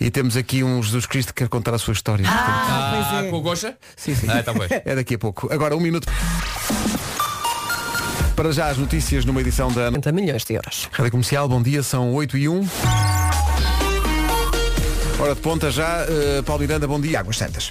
[0.00, 2.24] E temos aqui um Jesus Cristo que quer contar a sua história.
[2.28, 3.30] Ah, pois é.
[3.30, 3.76] com o Gocha?
[3.94, 4.26] Sim, sim.
[4.28, 4.66] Ah, tá bem.
[4.84, 5.52] É daqui a pouco.
[5.52, 6.08] Agora um minuto.
[8.36, 9.98] Para já as notícias numa edição da Ana.
[9.98, 10.90] 40 milhões de euros.
[10.92, 12.68] Rádio Comercial, bom dia, são 8 e 1.
[15.18, 17.18] Hora de ponta já, uh, Paulo Miranda, bom dia.
[17.18, 17.70] Águas Santas.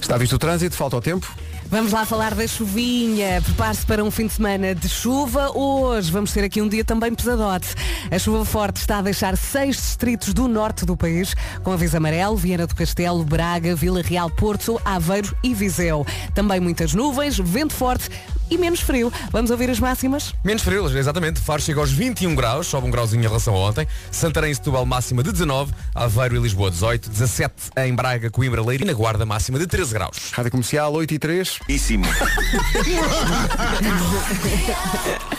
[0.00, 1.30] Está visto o trânsito, falta o tempo.
[1.66, 3.42] Vamos lá falar da chuvinha.
[3.42, 5.50] Prepare-se para um fim de semana de chuva.
[5.54, 7.74] Hoje vamos ter aqui um dia também pesadote.
[8.10, 12.34] A chuva forte está a deixar seis distritos do norte do país com aviso amarelo,
[12.34, 16.06] Viana do Castelo, Braga, Vila Real, Porto, Aveiro e Viseu.
[16.34, 18.08] Também muitas nuvens, vento forte
[18.50, 19.12] e menos frio.
[19.30, 20.34] Vamos ouvir as máximas?
[20.44, 21.40] Menos frio, exatamente.
[21.40, 23.86] Faro chega aos 21 graus, sobe um grauzinho em relação a ontem.
[24.10, 28.84] Santarém e Setúbal máxima de 19, Aveiro e Lisboa 18, 17 em Braga, Coimbra, Leiria
[28.84, 30.30] e na Guarda máxima de 13 graus.
[30.32, 31.58] Rádio Comercial, 8 e 3.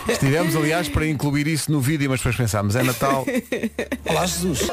[0.08, 3.26] Estivemos, aliás, para incluir isso no vídeo, mas depois pensámos, é Natal.
[4.06, 4.68] Olá, Jesus.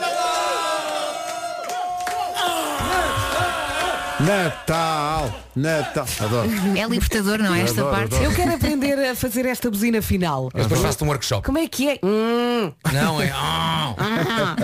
[4.19, 6.07] Natal, Natal.
[6.21, 6.49] Adoro.
[6.75, 7.61] É libertador, não é?
[7.63, 8.15] Esta Adoro, parte.
[8.15, 8.31] adoro.
[8.31, 10.49] Eu quero aprender a fazer esta buzina final.
[10.55, 11.45] Eu depois faço um workshop.
[11.45, 11.99] Como é que é?
[12.03, 12.73] Hum.
[12.93, 13.31] Não, é.
[13.35, 13.95] ah.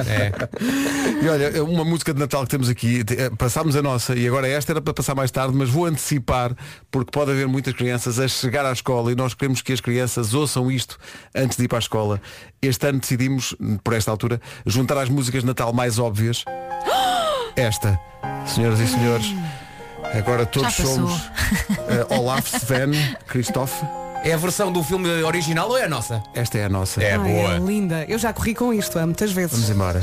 [0.07, 0.33] É.
[1.23, 4.49] E olha, uma música de Natal que temos aqui, eh, passámos a nossa e agora
[4.49, 6.55] esta era para passar mais tarde, mas vou antecipar
[6.91, 10.33] porque pode haver muitas crianças a chegar à escola e nós queremos que as crianças
[10.33, 10.97] ouçam isto
[11.35, 12.21] antes de ir para a escola.
[12.63, 16.45] Este ano decidimos, por esta altura, juntar às músicas de Natal mais óbvias
[17.57, 17.99] esta.
[18.47, 19.35] Senhoras e senhores,
[20.15, 20.95] agora todos passou.
[20.95, 21.31] somos
[21.89, 22.93] eh, Olaf, Sven,
[23.27, 23.83] Christoph.
[24.25, 26.23] É a versão do filme original ou é a nossa?
[26.35, 27.03] Esta é a nossa.
[27.03, 27.55] É Ai, boa.
[27.55, 28.05] é linda.
[28.09, 29.53] Eu já corri com isto há muitas vezes.
[29.53, 30.01] Vamos embora.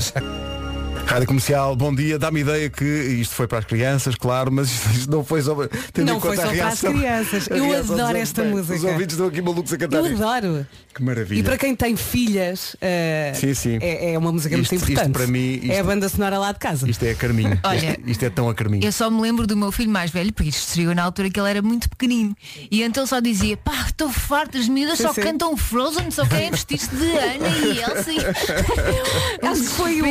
[1.09, 2.19] Rádio Comercial, bom dia.
[2.19, 5.55] Dá-me ideia que isto foi para as crianças, claro, mas isto, isto não foi só
[5.55, 5.67] para.
[5.91, 7.47] tendo Não em foi conta a só para as reação- crianças.
[7.49, 8.75] Eu reação adoro esta Bem, música.
[8.75, 10.23] Os ouvintes estão aqui malucos a cantar Eu isto.
[10.23, 10.67] adoro.
[10.93, 11.39] Que maravilha.
[11.39, 13.77] E para quem tem filhas, eh, Sim, sim.
[13.81, 15.13] É, é uma música Isto- muito isto importante.
[15.13, 16.87] para mim, isto- É a banda sonora lá de casa.
[16.89, 17.59] Isto é a Carminho.
[17.63, 18.85] Olha, isto, isto é tão a Carminho.
[18.85, 21.39] Eu só me lembro do meu filho mais velho, porque isto estreou na altura que
[21.39, 22.35] ele era muito pequenino.
[22.69, 25.21] E então ele só dizia, pá, estou farto, as miúdas Sim, só sim.
[25.21, 28.11] cantam Frozen, só querem vestir-se de Ana e Elsa.
[28.11, 28.19] e-
[29.49, 30.05] Acho que, foi o,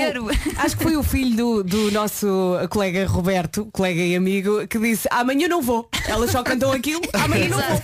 [0.58, 2.26] acho que foi o filho do, do nosso
[2.70, 5.86] colega Roberto, colega e amigo, que disse amanhã não vou.
[6.06, 7.82] Elas só cantam aquilo, amanhã não vou.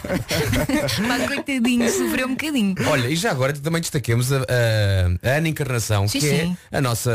[1.08, 2.74] Pá, coitadinho, sofreu um bocadinho.
[2.88, 4.42] Olha, e já agora também destaquemos a, a-
[5.22, 6.56] a Ana Encarnação, Sim, que sim.
[6.72, 7.10] é a nossa,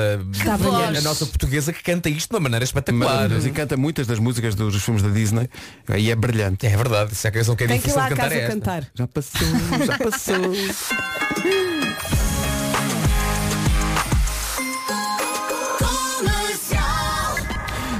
[0.45, 0.97] a, brilhante.
[0.99, 3.29] a nossa portuguesa que canta isto de uma maneira espetacular.
[3.31, 5.49] E canta muitas das músicas dos filmes da Disney.
[5.97, 6.67] E é brilhante.
[6.67, 8.39] É verdade, se é canção que é Tem que ir difícil lá cantar casa é
[8.43, 8.53] esta.
[8.53, 8.83] cantar.
[8.93, 9.47] Já passou,
[9.87, 11.69] já passou.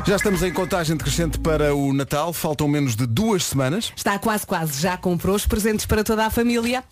[0.10, 2.34] Já estamos em contagem decrescente para o Natal.
[2.34, 3.93] Faltam menos de duas semanas.
[3.95, 4.82] Está quase, quase.
[4.82, 6.84] Já comprou os presentes para toda a família?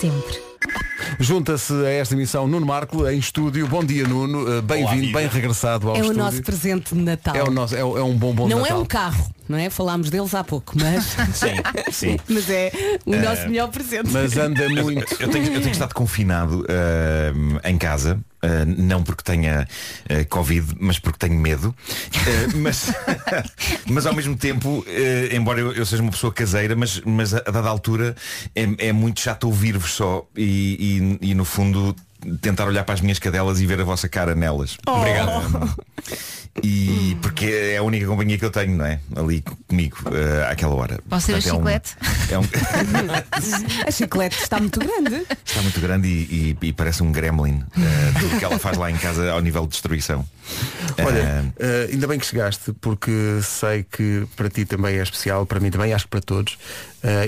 [0.00, 0.85] Sempre.
[1.18, 3.66] Junta-se a esta emissão Nuno Marco, em estúdio.
[3.66, 4.58] Bom dia, Nuno.
[4.58, 6.22] Eh, Bem-vindo, bem regressado ao é o estúdio.
[6.22, 7.34] nosso presente de Natal.
[7.34, 8.76] É, o nosso, é, o- é um bom bom não Natal.
[8.78, 9.70] é um carro, não é?
[9.70, 11.56] Falámos deles há pouco, mas, Sim,
[11.90, 12.16] sim.
[12.28, 12.70] mas é
[13.06, 14.10] o nosso melhor presente.
[14.10, 15.16] Mas anda muito.
[15.20, 19.66] Eu tenho, eu tenho estado confinado ah, em casa, ah, não porque tenha
[20.10, 21.74] ah, Covid, mas porque tenho medo.
[22.14, 22.92] Ah, mas,
[23.88, 24.84] mas ao mesmo tempo,
[25.32, 28.14] embora eu, eu seja uma pessoa caseira, mas, mas a, a dada altura
[28.54, 31.94] é, é muito chato ouvir-vos só e, e- e, no fundo
[32.40, 34.76] tentar olhar para as minhas cadelas e ver a vossa cara nelas.
[34.86, 35.76] Obrigado.
[36.62, 38.98] E porque é a única companhia que eu tenho, não é?
[39.14, 40.98] Ali comigo, ah, àquela hora.
[41.08, 41.96] Posso ser a Portanto, é chiclete?
[42.30, 45.26] é um- A chiclete está muito grande.
[45.44, 47.62] Está muito grande e, e- e parece um gremlin.
[47.76, 50.24] eh, tudo que ela faz lá em casa ao nível de destruição.
[51.04, 53.10] Olha, eh, ainda bem que chegaste, porque
[53.42, 56.56] sei que para ti também é especial, para mim também, acho que para todos.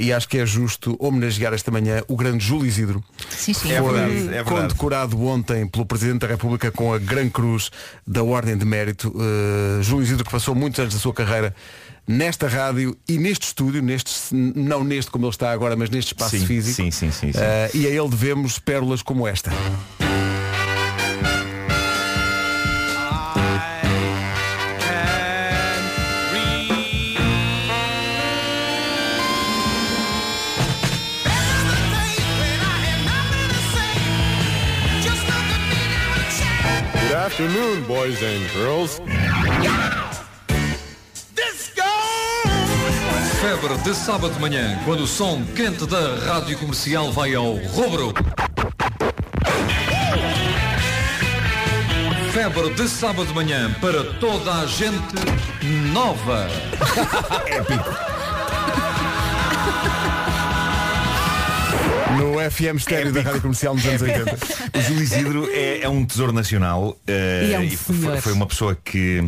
[0.01, 3.05] E acho que é justo homenagear esta manhã o grande Júlio Isidro.
[3.31, 3.71] Sim, sim.
[3.73, 4.45] É Foi verdade, é verdade.
[4.51, 7.71] condecorado ontem pelo Presidente da República com a Gran Cruz
[8.05, 9.15] da Ordem de Mérito.
[9.19, 11.55] Uh, Júlio Isidro que passou muitos anos da sua carreira
[12.07, 16.39] nesta rádio e neste estúdio, neste, não neste como ele está agora, mas neste espaço
[16.39, 16.77] Sim, físico.
[16.77, 17.39] sim, sim, sim, sim.
[17.39, 19.51] Uh, e a ele devemos pérolas como esta.
[37.39, 39.01] Afternoon, boys and girls.
[43.41, 48.13] Febre de sábado de manhã, quando o som quente da rádio comercial vai ao rubro.
[52.33, 55.15] Febre de sábado de manhã para toda a gente
[55.93, 56.49] nova.
[62.19, 64.39] No FM estéreo da Rádio Comercial nos anos 80.
[64.77, 68.17] O Júlio Isidro é, é um tesouro nacional eh, E é um foi, senhor.
[68.21, 69.25] foi uma pessoa que,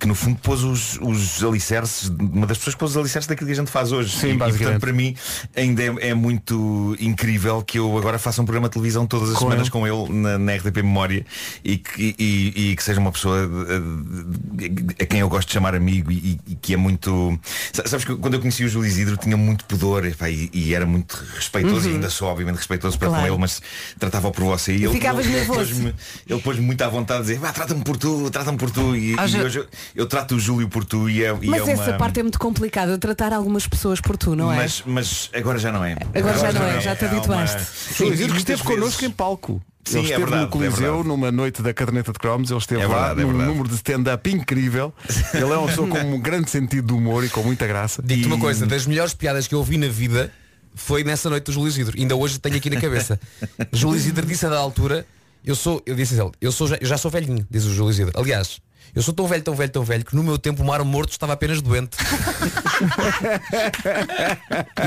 [0.00, 3.46] que no fundo pôs os, os alicerces, uma das pessoas que pôs os alicerces daquilo
[3.48, 4.16] que a gente faz hoje.
[4.16, 4.62] Sim, e, e, basicamente.
[4.62, 5.14] portanto para mim
[5.54, 9.34] ainda é, é muito incrível que eu agora faça um programa de televisão todas as
[9.34, 9.70] Com semanas ele.
[9.70, 11.26] com ele na, na RTP Memória
[11.64, 15.74] e que, e, e que seja uma pessoa eh, a quem eu gosto de chamar
[15.74, 17.38] amigo e, e que é muito.
[17.72, 20.74] Sa- Sabes que quando eu conheci o Júlio Isidro tinha muito pudor epá, e, e
[20.74, 23.22] era muito respeitoso e ainda sou obviamente respeitoso para Claro.
[23.26, 23.60] com ele, mas
[23.98, 25.58] tratava por você e ele, Ficavas ele, nervoso.
[25.58, 25.94] pôs-me-
[26.28, 29.14] ele pôs-me muito à vontade de dizer, "Vá, trata-me por tu, trata-me por tu e,
[29.18, 31.66] Ah, e já- hoje eu, eu trato o Júlio por tu e é, e Mas
[31.68, 31.98] é essa uma...
[31.98, 34.56] parte é muito complicada, tratar algumas pessoas por tu, não é?
[34.56, 35.96] mas, mas agora já não é.
[36.14, 37.62] Agora já não é, já te uma- habituaste.
[37.62, 39.62] Sim, Júlio e Isidro que esteve connosco em palco.
[39.84, 42.60] Sim, ele é esteve verdade, no Coliseu é numa noite da caderneta de cromos, ele
[42.60, 44.94] esteve É lá verdade, é num número de stand-up incrível.
[45.34, 48.00] Ele é uma pessoa com um grande sentido de humor e com muita graça.
[48.00, 50.30] Digo-te uma E- coisa, das melhores piadas que eu ouvi na vida
[50.74, 51.98] foi nessa noite do Júlio Isidro.
[51.98, 53.18] Ainda hoje tenho aqui na cabeça.
[53.72, 55.06] Júlio Isidro disse a da altura,
[55.44, 57.90] eu sou, eu disse ele, eu sou já, eu já sou velhinho, diz o Júlio
[57.90, 58.12] Isidro.
[58.18, 58.60] Aliás,
[58.94, 61.12] eu sou tão velho, tão velho, tão velho que no meu tempo o mar morto
[61.12, 61.96] estava apenas doente.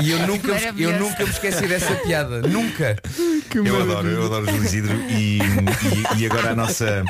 [0.02, 2.42] e eu nunca, me- eu nunca me esqueci dessa piada.
[2.42, 2.96] Nunca.
[3.54, 7.04] Eu adoro, eu adoro o Júlio Isidro e, e, e agora a nossa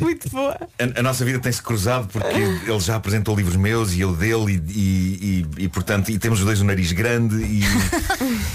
[0.00, 0.56] Muito boa.
[0.78, 4.60] a, a nossa vida tem-se cruzado porque ele já apresentou livros meus e eu dele
[4.68, 7.62] e, e, e, e, portanto e temos os dois um nariz grande e,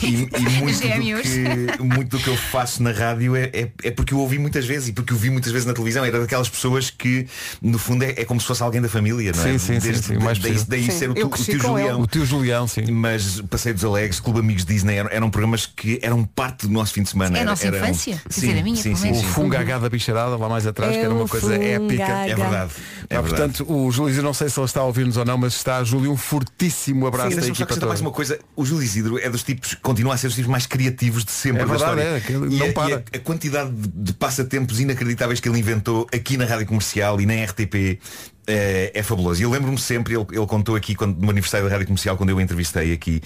[0.03, 3.91] e, e muito, do que, muito do que eu faço na rádio é, é, é
[3.91, 6.49] porque eu ouvi muitas vezes e porque eu vi muitas vezes na televisão era daquelas
[6.49, 7.27] pessoas que
[7.61, 9.51] no fundo é, é como se fosse alguém da família não é?
[9.53, 11.43] Sim, sim, sim, Desde- sim, o mais daí, daí Sim, ser o, eu tu, o
[11.45, 11.59] tio.
[11.59, 12.91] Julião O tio Julião, sim.
[12.91, 16.93] mas Passeio dos Alegres, Clube Amigos Disney eram, eram programas que eram parte do nosso
[16.93, 18.21] fim de semana É a nossa eram- infância.
[18.23, 19.19] Quer Sim, dizer, a minha, sim, sim, menos.
[19.19, 19.27] O sim.
[19.27, 22.03] funga H da bicharada lá mais atrás, que É era uma coisa épica.
[22.05, 22.27] H.
[22.27, 22.71] É verdade.
[23.09, 23.53] É Ah, verdade.
[23.53, 25.83] portanto, o Júlio Isidro, não sei se ele está a ouvir-nos ou não, mas está,
[25.83, 28.09] Júlio, um fortíssimo abraço Sim, da equipa acrescentar mais toda.
[28.09, 28.39] uma coisa.
[28.55, 31.61] O Júlio Isidro é dos tipos, continua a ser dos tipos mais criativos de sempre
[31.61, 32.17] É da verdade, história.
[32.17, 32.89] é, que e não a, para.
[32.89, 37.19] e a- a quantidade de, de passatempos inacreditáveis que ele inventou aqui na Rádio Comercial
[37.21, 37.99] e na RTP creepy
[38.47, 39.41] é, é fabuloso.
[39.41, 42.29] E eu lembro-me sempre, ele, ele contou aqui quando, no aniversário da Rádio Comercial, quando
[42.29, 43.21] eu o entrevistei aqui,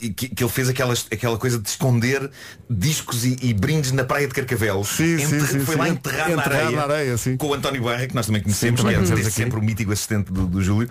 [0.00, 2.30] e que, que ele fez aquelas, aquela coisa de esconder
[2.68, 4.88] discos e, e brindes na praia de Carcavelos.
[4.88, 5.80] Sim, sim, sim, foi sim.
[5.80, 7.36] lá enterrar, Enterrar na, areia, na areia, sim.
[7.36, 9.30] com o António Barra, que nós também conhecemos, também que é aqui.
[9.30, 10.88] sempre o mítico assistente do, do Júlio.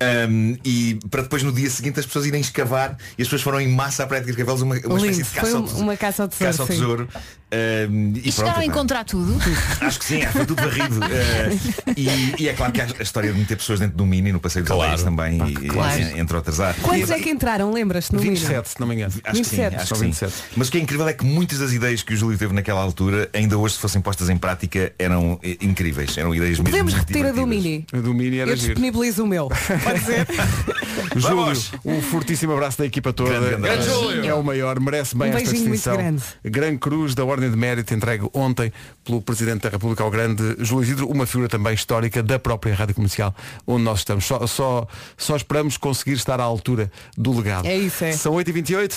[0.00, 3.60] Ahm, e para depois no dia seguinte as pessoas irem escavar e as pessoas foram
[3.60, 5.82] em massa à praia de Carcavelos uma, uma espécie de caça Foi ao um- tesouro.
[5.84, 6.72] uma caça ao tesouro, Caça ao sim.
[6.74, 7.08] tesouro.
[7.52, 9.36] Ahm, e E chegaram a pronto, encontrar tudo.
[9.80, 11.00] Acho que sim, que foi tudo varrido.
[11.12, 11.50] Eh,
[11.96, 14.38] e, e é claro que há a história de meter pessoas dentro do Mini no
[14.40, 15.02] Passeio dos Claro.
[15.02, 16.00] Também, e- claro.
[16.00, 16.74] e- entre outras há.
[16.74, 18.34] Quantos E- é que entraram, lembras-te no Mino?
[18.36, 19.12] 27, se não me engano.
[19.24, 19.76] Acho que sim, 27.
[19.76, 20.10] acho São que sim.
[20.26, 20.32] 27.
[20.56, 22.80] Mas o que é incrível é que muitas das ideias que o Júlio teve naquela
[22.80, 26.16] altura, ainda hoje se fossem postas em prática, eram eh, incríveis.
[26.16, 27.46] Eram ideias mesmo Podemos muito repetir a do.
[27.46, 27.86] Mini.
[27.92, 28.74] A do Mini era Eu giro.
[28.74, 29.48] disponibilizo o meu.
[29.48, 30.26] Pode ser?
[31.16, 33.30] Júlio, um fortíssimo abraço da equipa toda.
[33.38, 33.84] Grande, grande.
[33.84, 34.24] Júlio!
[34.26, 35.96] É o maior, merece bem Um esta distinção.
[35.96, 36.22] grande.
[36.44, 38.72] Gran Cruz da Ordem de Mérito entregue ontem
[39.04, 42.94] pelo Presidente da República ao grande Júlio Isidro, uma figura também histórica da própria Rádio
[42.94, 43.34] Comercial
[43.66, 44.24] onde nós estamos.
[44.24, 44.86] Só, só,
[45.16, 47.66] só esperamos conseguir estar à altura do legado.
[47.66, 48.12] É isso, é.
[48.12, 48.94] São 8h28.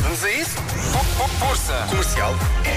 [0.00, 0.56] Vamos a isso?
[1.38, 1.86] Força!
[1.88, 2.34] Comercial,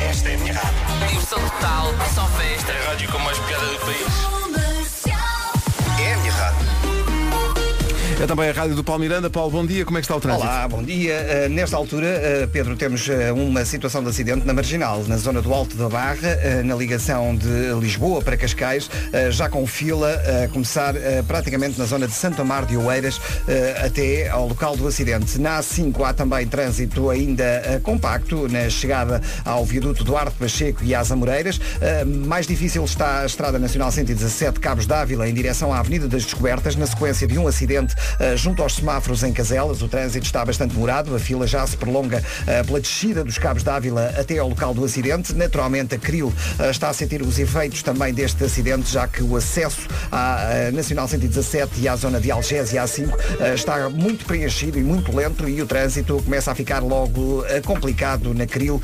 [0.10, 1.08] esta é a minha rádio.
[1.08, 2.72] Diversão total, só festa.
[2.72, 4.43] É a rádio com mais piada do país.
[8.24, 9.30] É também a Rádio do Paulo Miranda.
[9.30, 9.84] Paulo, bom dia.
[9.84, 10.46] Como é que está o trânsito?
[10.46, 11.46] Olá, bom dia.
[11.46, 15.42] Uh, nesta altura, uh, Pedro, temos uh, uma situação de acidente na Marginal, na zona
[15.42, 18.90] do Alto da Barra, na ligação de Lisboa para Cascais,
[19.30, 20.10] já com fila
[20.44, 20.94] a começar
[21.28, 23.20] praticamente na zona de Santo Amar de Oeiras
[23.84, 25.40] até ao local do acidente.
[25.40, 31.12] Na A5 há também trânsito ainda compacto na chegada ao viaduto Duarte Pacheco e às
[31.12, 31.60] Amoreiras.
[32.26, 36.76] Mais difícil está a Estrada Nacional 117 Cabos d'Ávila em direção à Avenida das Descobertas,
[36.76, 37.96] na sequência de um acidente
[38.36, 39.82] junto aos semáforos em Caselas.
[39.82, 43.64] O trânsito está bastante demorado, a fila já se prolonga uh, pela descida dos Cabos
[43.64, 45.34] d'Ávila até ao local do acidente.
[45.34, 49.36] Naturalmente, a CRIL uh, está a sentir os efeitos também deste acidente, já que o
[49.36, 54.78] acesso à Nacional 117 e à zona de Algés e A5 uh, está muito preenchido
[54.78, 58.82] e muito lento e o trânsito começa a ficar logo complicado na CRIL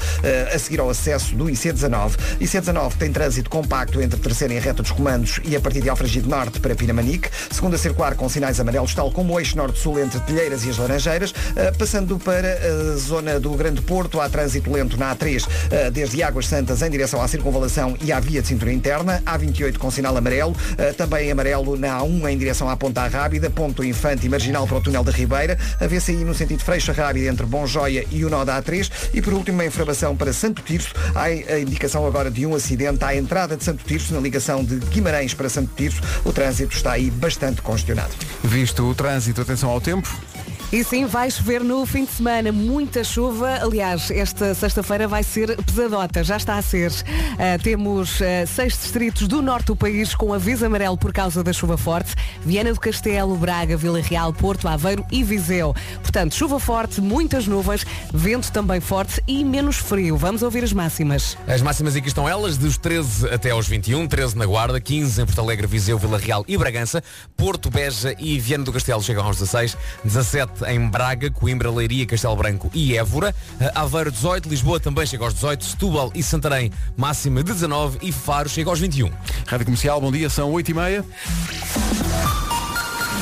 [0.54, 2.14] a seguir ao acesso do IC19.
[2.40, 6.28] IC19 tem trânsito compacto entre terceira e reta dos comandos e a partir de Alfragide
[6.28, 7.30] Norte para Pinamanique.
[7.52, 11.32] Segunda circular com sinais amarelos, tal como o eixo norte-sul entre Telheiras e as Laranjeiras.
[11.32, 16.22] Uh, passando para a zona do Grande Porto, há trânsito lento na A3, uh, desde
[16.24, 19.22] Águas Santas em direção à circunvalação e à via de cintura interna.
[19.26, 20.56] A28 com sinal amarelo,
[20.98, 24.82] também amarelo na A1 em direção à Ponta Rábida, Ponto Infante e Marginal para o
[24.82, 25.58] túnel da Ribeira.
[25.80, 28.90] A VCI no sentido Freixa Rábida entre Bom Joia e o nó da A3.
[29.14, 30.94] E por último, a informação para Santo Tirso.
[31.16, 34.76] Há a indicação agora de um acidente à entrada de Santo Tirso, na ligação de
[34.78, 36.02] Guimarães para Santo Tirso.
[36.24, 38.12] O trânsito está aí bastante congestionado.
[38.44, 39.09] Visto o trânsito,
[39.42, 40.29] atenção ao tempo.
[40.72, 43.58] E sim, vai chover no fim de semana, muita chuva.
[43.60, 46.92] Aliás, esta sexta-feira vai ser pesadota, já está a ser.
[47.40, 51.52] Ah, temos ah, seis distritos do norte do país com aviso amarelo por causa da
[51.52, 52.14] chuva forte.
[52.42, 55.76] Viana do Castelo, Braga, Vila Real, Porto, Aveiro e Viseu.
[56.04, 60.18] Portanto, chuva forte, muitas nuvens, vento também forte e menos frio.
[60.18, 61.36] Vamos ouvir as máximas.
[61.48, 65.26] As máximas aqui estão elas, dos 13 até aos 21, 13 na Guarda, 15 em
[65.26, 67.04] Porto Alegre, Viseu, Vila Real e Bragança,
[67.36, 72.36] Porto, Beja e Viana do Castelo chegam aos 16, 17 em Braga, Coimbra, Leiria, Castelo
[72.36, 73.34] Branco e Évora,
[73.76, 78.50] Aveiro 18, Lisboa também chega aos 18, Setúbal e Santarém máxima de 19 e Faro
[78.50, 79.12] chega aos 21.
[79.48, 81.06] Rádio Comercial, bom dia, são 8h30.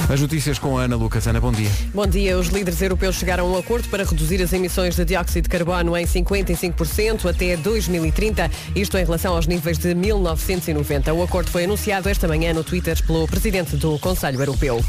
[0.09, 1.27] As notícias com a Ana Lucas.
[1.27, 1.69] Ana, bom dia.
[1.93, 2.37] Bom dia.
[2.37, 5.97] Os líderes europeus chegaram a um acordo para reduzir as emissões de dióxido de carbono
[5.97, 11.13] em 55% até 2030, isto em relação aos níveis de 1990.
[11.13, 14.81] O acordo foi anunciado esta manhã no Twitter pelo presidente do Conselho Europeu.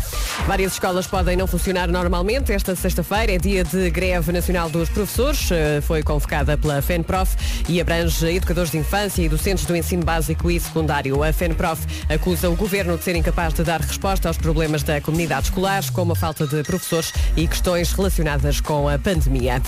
[0.47, 2.53] Várias escolas podem não funcionar normalmente.
[2.53, 5.51] Esta sexta-feira é dia de greve nacional dos professores.
[5.51, 7.37] Eh, Foi convocada pela FENPROF
[7.69, 11.25] e abrange educadores de infância e docentes do ensino básico e secundário.
[11.25, 15.47] A FENPROF acusa o governo de ser incapaz de dar resposta aos problemas da comunidade
[15.47, 19.63] escolar, como a falta de professores e questões relacionadas com a pandemia.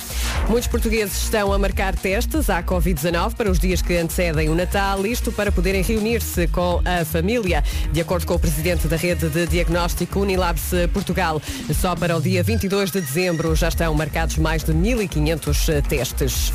[0.48, 5.04] Muitos portugueses estão a marcar testes à Covid-19 para os dias que antecedem o Natal,
[5.06, 7.62] isto para poderem reunir-se com a família.
[7.92, 11.40] De acordo com o presidente da rede de diagnóstico Unilabs Portugal,
[11.74, 16.52] só para o dia 22 de dezembro já estão marcados mais de 1.500 testes.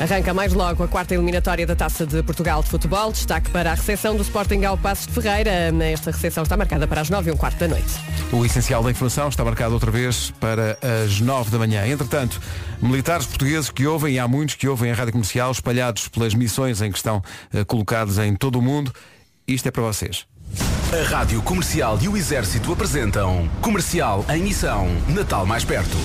[0.00, 3.12] Arranca mais logo a quarta eliminatória da Taça de Portugal de Futebol.
[3.12, 5.50] Destaque para a recepção do Sporting ao Passos de Ferreira.
[5.82, 8.17] Esta recepção está marcada para as 9 e um quarto da noite.
[8.32, 11.86] O essencial da informação está marcado outra vez para as 9 da manhã.
[11.86, 12.40] Entretanto,
[12.80, 16.82] militares portugueses que ouvem, e há muitos que ouvem a rádio comercial, espalhados pelas missões
[16.82, 18.92] em que estão eh, colocados em todo o mundo,
[19.46, 20.26] isto é para vocês.
[20.92, 25.96] A Rádio Comercial e o Exército apresentam Comercial em Missão Natal Mais Perto.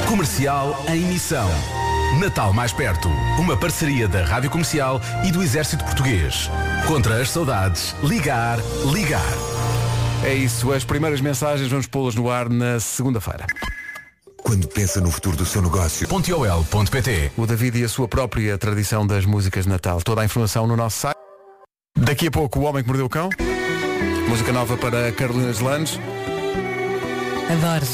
[0.09, 1.49] Comercial em Missão.
[2.21, 3.09] Natal Mais Perto.
[3.39, 6.49] Uma parceria da Rádio Comercial e do Exército Português.
[6.87, 8.59] Contra as saudades, ligar,
[8.93, 9.33] ligar.
[10.25, 13.47] É isso, as primeiras mensagens vamos pô-las no ar na segunda-feira.
[14.43, 16.07] Quando pensa no futuro do seu negócio.
[16.09, 20.01] Pontiol.pt O David e a sua própria tradição das músicas de Natal.
[20.03, 21.19] Toda a informação no nosso site.
[21.97, 23.29] Daqui a pouco, O Homem que Mordeu o Cão.
[24.29, 25.99] Música nova para Carolina Deslandes.
[27.51, 27.87] Adoro.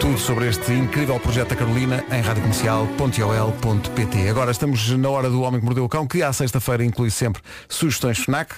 [0.00, 4.28] Tudo sobre este incrível projeto da Carolina em radiocomercial.ol.pt.
[4.28, 7.40] Agora estamos na hora do Homem que Mordeu o Cão, que à sexta-feira inclui sempre
[7.68, 8.54] sugestões FNAC.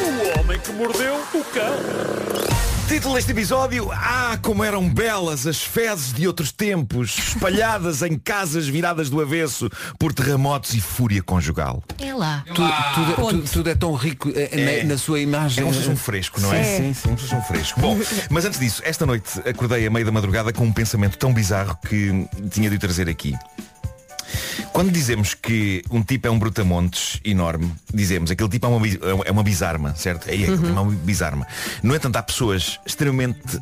[0.00, 2.45] O homem que mordeu o cão.
[2.88, 8.68] Título deste episódio Ah, como eram belas as fezes de outros tempos Espalhadas em casas
[8.68, 9.68] viradas do avesso
[9.98, 12.44] Por terremotos e fúria conjugal É lá.
[12.46, 15.60] Tu- tudo, tudo- tudo é tão rico eh, na, na sua imagem.
[15.60, 16.62] É como se fosse um fresco, não é?
[16.62, 17.02] Sim, sim, sim.
[17.02, 17.80] Como se fosse um fresco.
[17.80, 17.98] Bom,
[18.30, 21.76] mas antes disso, esta noite acordei a meio da madrugada com um pensamento tão bizarro
[21.88, 23.34] que tinha de o trazer aqui.
[24.76, 29.32] Quando dizemos que um tipo é um brutamontes enorme, dizemos aquele tipo é uma, é
[29.32, 30.28] uma bizarma, certo?
[30.28, 31.46] É, é uma bizarma.
[31.82, 33.58] No entanto, há pessoas extremamente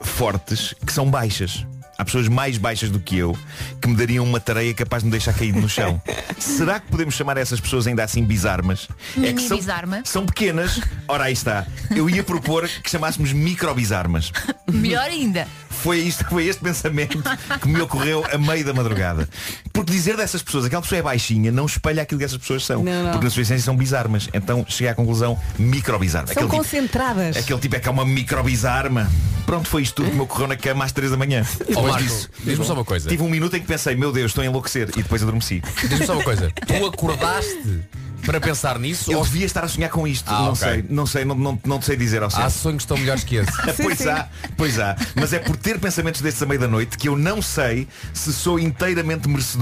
[0.00, 1.66] fortes que são baixas.
[1.98, 3.36] Há pessoas mais baixas do que eu
[3.82, 6.00] que me dariam uma tareia capaz de me deixar caído no chão.
[6.38, 8.86] Será que podemos chamar essas pessoas ainda assim bizarmas?
[9.16, 10.02] É que Mini são, bizarma.
[10.04, 10.80] são pequenas.
[11.08, 11.66] Ora, aí está.
[11.90, 14.30] Eu ia propor que chamássemos microbizarmas.
[14.72, 15.48] Melhor ainda.
[15.68, 17.22] Foi, isto, foi este pensamento
[17.60, 19.28] que me ocorreu a meio da madrugada.
[19.72, 22.82] Porque dizer dessas pessoas, aquela pessoa é baixinha, não espelha aquilo que essas pessoas são.
[22.82, 23.10] Não, não.
[23.12, 24.28] Porque na sua essência são bizarmas.
[24.32, 26.26] Então cheguei à conclusão, microbizarma.
[26.28, 27.36] São Aquele tipo, concentradas.
[27.36, 29.10] aquele tipo é que é uma microbizarma.
[29.46, 31.42] Pronto, foi isto tudo que me ocorreu na cama às 3 da manhã.
[31.58, 33.08] Depois Marco, disso, diz-me só uma coisa.
[33.08, 34.90] Tive um minuto em que pensei, meu Deus, estou a enlouquecer.
[34.96, 35.62] E depois adormeci.
[35.88, 36.50] Diz-me só uma coisa.
[36.66, 37.80] Tu acordaste
[38.26, 39.10] para pensar nisso?
[39.10, 40.28] Eu ou- devia estar a sonhar com isto.
[40.28, 40.56] Ah, não ok.
[40.56, 42.44] sei, não sei, não, não, não te sei dizer ao certo.
[42.44, 43.50] Há sonhos que estão melhores que esse.
[43.82, 44.96] pois há, pois há.
[45.14, 48.30] Mas é por ter pensamentos destes a meio da noite que eu não sei se
[48.34, 49.57] sou inteiramente merecedor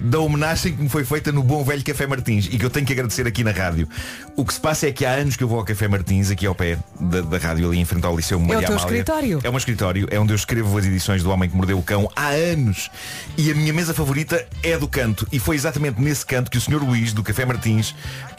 [0.00, 2.84] da homenagem que me foi feita no bom velho Café Martins e que eu tenho
[2.84, 3.88] que agradecer aqui na rádio.
[4.36, 6.46] O que se passa é que há anos que eu vou ao Café Martins, aqui
[6.46, 8.84] ao pé da, da rádio, ali em frente ao Liceu Maria teu Amália.
[8.84, 9.40] escritório?
[9.42, 12.10] É um escritório, é onde eu escrevo as edições do Homem que Mordeu o Cão
[12.14, 12.90] há anos.
[13.36, 15.26] E a minha mesa favorita é do canto.
[15.32, 16.82] E foi exatamente nesse canto que o Sr.
[16.82, 17.94] Luís, do Café Martins,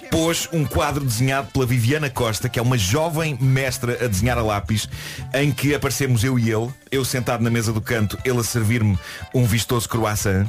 [0.10, 4.42] pôs um quadro desenhado pela Viviana Costa, que é uma jovem mestra a desenhar a
[4.42, 4.90] lápis,
[5.34, 8.98] em que aparecemos eu e ele, eu sentado na mesa do canto, ele a servir-me
[9.34, 10.48] um vistoso croissant.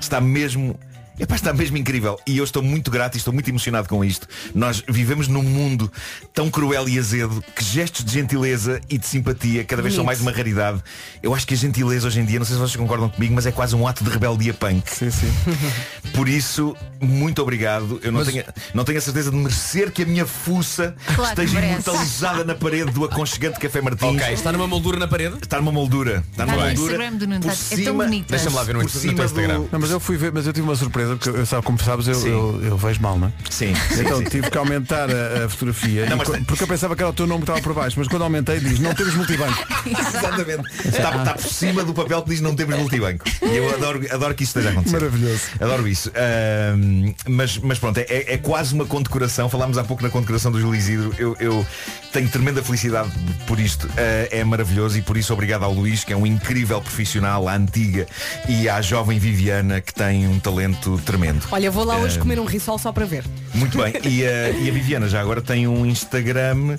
[0.00, 0.78] Está mesmo
[1.18, 2.18] Epá, está mesmo incrível.
[2.26, 4.26] E eu estou muito grato e estou muito emocionado com isto.
[4.54, 5.90] Nós vivemos num mundo
[6.32, 10.20] tão cruel e azedo que gestos de gentileza e de simpatia cada vez são mais
[10.20, 10.82] uma raridade.
[11.22, 13.46] Eu acho que a gentileza hoje em dia, não sei se vocês concordam comigo, mas
[13.46, 14.90] é quase um ato de rebeldia punk.
[14.90, 15.32] Sim, sim.
[16.14, 18.00] Por isso, muito obrigado.
[18.02, 21.60] Eu não, tenho, não tenho a certeza de merecer que a minha fuça Claro esteja
[21.64, 24.20] imortalizada na parede do aconchegante Café Martins.
[24.20, 25.36] Ok, está numa moldura na parede?
[25.42, 26.24] Está numa moldura.
[26.30, 26.92] Está Está numa no moldura.
[26.94, 28.30] Instagram do Nuno, Por está- é tão cima- bonito.
[28.30, 29.60] Deixa-me lá ver no, Por no cima Instagram.
[29.60, 31.82] do- Não, mas eu fui ver, mas eu tive uma surpresa, porque eu sabe, como
[31.82, 33.32] sabes, eu, eu, eu vejo mal, não é?
[33.50, 34.30] Sim, Então sim, sim.
[34.30, 36.06] tive que aumentar a, a fotografia.
[36.06, 38.08] Não, e Porque eu pensava que era o teu nome que estava por baixo, mas
[38.08, 39.64] quando aumentei diz, não temos multibanco.
[39.86, 40.62] Exatamente.
[40.86, 43.24] Está, está por cima do papel que diz não temos multibanco.
[43.42, 44.96] E eu adoro, adoro que isso esteja a acontecer.
[44.96, 45.42] Maravilhoso.
[45.60, 46.10] Adoro isso.
[46.14, 49.48] Ahm, mas, mas pronto, é, é quase uma condecoração.
[49.48, 51.14] Falámos há pouco na condecoração do Júlio Isidro.
[51.18, 51.66] Eu, eu
[52.12, 53.10] tenho tremenda felicidade
[53.46, 53.88] por isto.
[53.96, 57.54] Ah, é maravilhoso e por isso obrigado ao Luís, que é um incrível profissional, à
[57.56, 58.06] antiga,
[58.48, 61.46] e à jovem Viviana, que tem um talento tremendo.
[61.50, 63.24] Olha, vou lá hoje Ah, comer um risol só para ver.
[63.54, 63.92] Muito bem.
[64.04, 66.76] E a, e a Viviana já agora tem um Instagram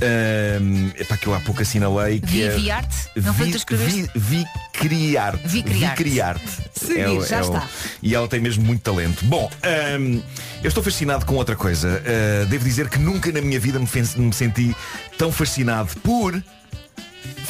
[0.00, 2.96] um, epá, que eu há pouco assinalei que é Viviarte?
[3.16, 4.10] Não foi tu escreveste?
[4.14, 4.44] Vi,
[4.74, 5.46] Vicriarte.
[5.46, 6.02] Vicriarte.
[6.02, 6.58] Vicriarte.
[6.72, 7.68] Segui, já está.
[8.02, 9.24] E ela tem mesmo muito talento.
[9.24, 9.50] Bom,
[9.98, 10.22] um,
[10.62, 12.02] eu estou fascinado com outra coisa.
[12.02, 13.86] Uh, devo dizer que nunca na minha vida me,
[14.16, 14.74] me senti
[15.16, 16.42] tão fascinado por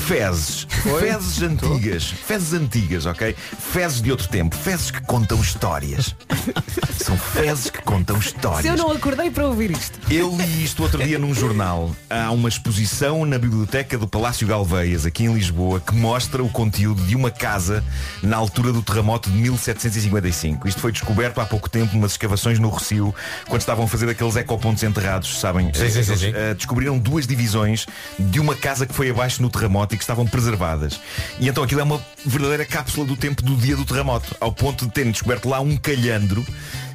[0.05, 0.67] fezes.
[1.01, 2.05] Fezes antigas.
[2.05, 3.35] Fezes antigas, ok?
[3.73, 4.55] Fezes de outro tempo.
[4.55, 6.15] Fezes que contam histórias.
[7.15, 8.63] São fezes que contam histórias.
[8.63, 10.01] Se eu não acordei para ouvir isto.
[10.11, 11.95] Eu li isto outro dia num jornal.
[12.11, 17.01] Há uma exposição na biblioteca do Palácio Galveias, aqui em Lisboa, que mostra o conteúdo
[17.05, 17.85] de uma casa
[18.21, 20.67] na altura do terremoto de 1755.
[20.67, 23.15] Isto foi descoberto há pouco tempo numas escavações no Rocio,
[23.47, 25.73] quando estavam a fazer aqueles ecopontos enterrados, sabem?
[25.73, 26.33] Sim, sim, sim, sim.
[26.35, 27.87] eh, descobriram duas divisões
[28.19, 31.01] de uma casa que foi abaixo no terremoto e que estavam preservadas.
[31.39, 34.85] E então aquilo é uma verdadeira cápsula do tempo do dia do terremoto, ao ponto
[34.87, 36.45] de terem descoberto lá um calhandro.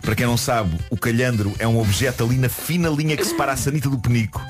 [0.10, 3.52] Para quem não sabe, o calhandro é um objeto ali na fina linha que separa
[3.52, 4.42] a sanita do penico.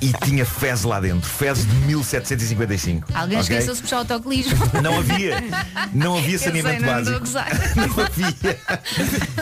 [0.00, 1.28] E tinha fezes lá dentro.
[1.28, 3.08] Fezes de 1755.
[3.12, 3.56] Alguém ok?
[3.56, 4.56] esqueceu-se de puxar o autocolismo.
[4.80, 5.42] Não havia.
[5.92, 7.74] Não havia Eu sei, saneamento não estou a básico.
[7.74, 8.60] Não havia.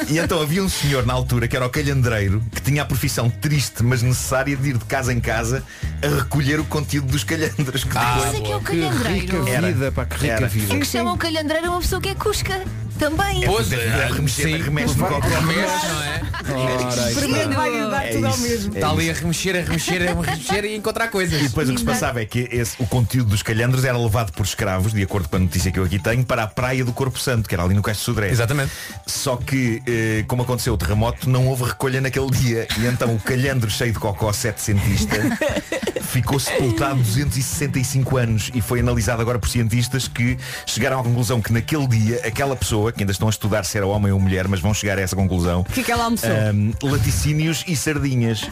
[0.09, 3.29] E então havia um senhor na altura que era o calhandreiro que tinha a profissão
[3.29, 5.63] triste mas necessária de ir de casa em casa
[6.03, 8.89] a recolher o conteúdo dos calhandros que Ah, depois é que é o Que rica
[8.89, 9.49] calhandreiro.
[9.49, 9.67] Era.
[9.67, 10.49] vida, pá, que rica Era.
[10.49, 10.75] vida.
[10.75, 12.65] É que chamam o calhandreiro a uma pessoa que é cusca.
[12.99, 13.43] Também.
[13.45, 14.63] Pois, é, deve remexer- sim.
[14.63, 15.27] remexe no cocó.
[15.29, 16.17] Remexe, não é?
[16.49, 17.21] Ora, isso.
[17.21, 18.73] Primeiro vai dar É tudo ao mesmo.
[18.75, 21.41] é Está ali a remexer, a remexer, a remexer e encontrar coisas.
[21.41, 24.33] E depois o que se passava é que esse- o conteúdo dos calhandros era levado
[24.33, 26.93] por escravos, de acordo com a notícia que eu aqui tenho, para a praia do
[26.93, 28.31] Corpo Santo, que era ali no Cais de Sodré.
[28.31, 28.71] Exatamente.
[29.07, 32.67] Só que, eh, como aconteceu o terremoto, não houve recolha naquele dia.
[32.79, 35.17] E então o calhandro cheio de cocó setecentista
[36.03, 41.53] ficou sepultado 265 anos e foi analisado agora por cientistas que chegaram à conclusão que
[41.53, 44.61] naquele dia aquela pessoa, que ainda estão a estudar se era homem ou mulher, mas
[44.61, 46.31] vão chegar a essa conclusão, O que é que ela almoçou?
[46.31, 48.49] ahm, laticínios e sardinhas.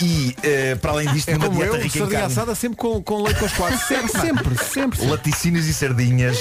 [0.00, 2.32] E, eh, para além disto, É uma como dieta eu, rica em sardinha carne.
[2.32, 3.78] assada sempre com, com leite com os quatro.
[3.86, 4.64] Sempre, sempre, sempre.
[4.64, 5.06] sempre.
[5.06, 6.38] Laticínios e sardinhas.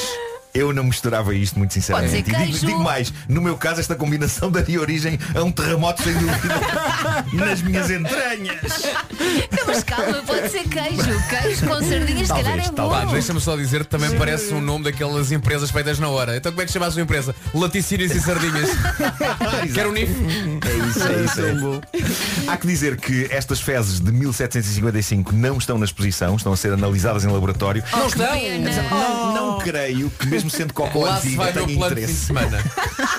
[0.56, 2.24] Eu não misturava isto muito sinceramente.
[2.24, 5.52] Pode ser E digo, digo mais, no meu caso esta combinação daria origem a um
[5.52, 6.56] terremoto sem dúvida
[7.34, 8.84] nas minhas entranhas.
[9.52, 11.28] Não, mas calma, pode ser queijo.
[11.30, 12.90] Queijo com sardinhas, se calhar é bom.
[12.90, 16.38] Pá, deixa-me só dizer que também parece um nome daquelas empresas feitas na hora.
[16.38, 17.36] Então como é que chama a sua empresa?
[17.54, 18.70] Laticínios e sardinhas.
[19.74, 20.12] Quero um NIF.
[20.12, 21.82] É isso, é isso.
[22.48, 22.52] é.
[22.52, 26.72] Há que dizer que estas fezes de 1755 não estão na exposição, estão a ser
[26.72, 27.84] analisadas em laboratório.
[27.92, 28.26] Não estão?
[28.90, 32.14] Não, não creio que mesmo sendo cocó Lá se antigo fim de interesse.
[32.14, 32.64] semana.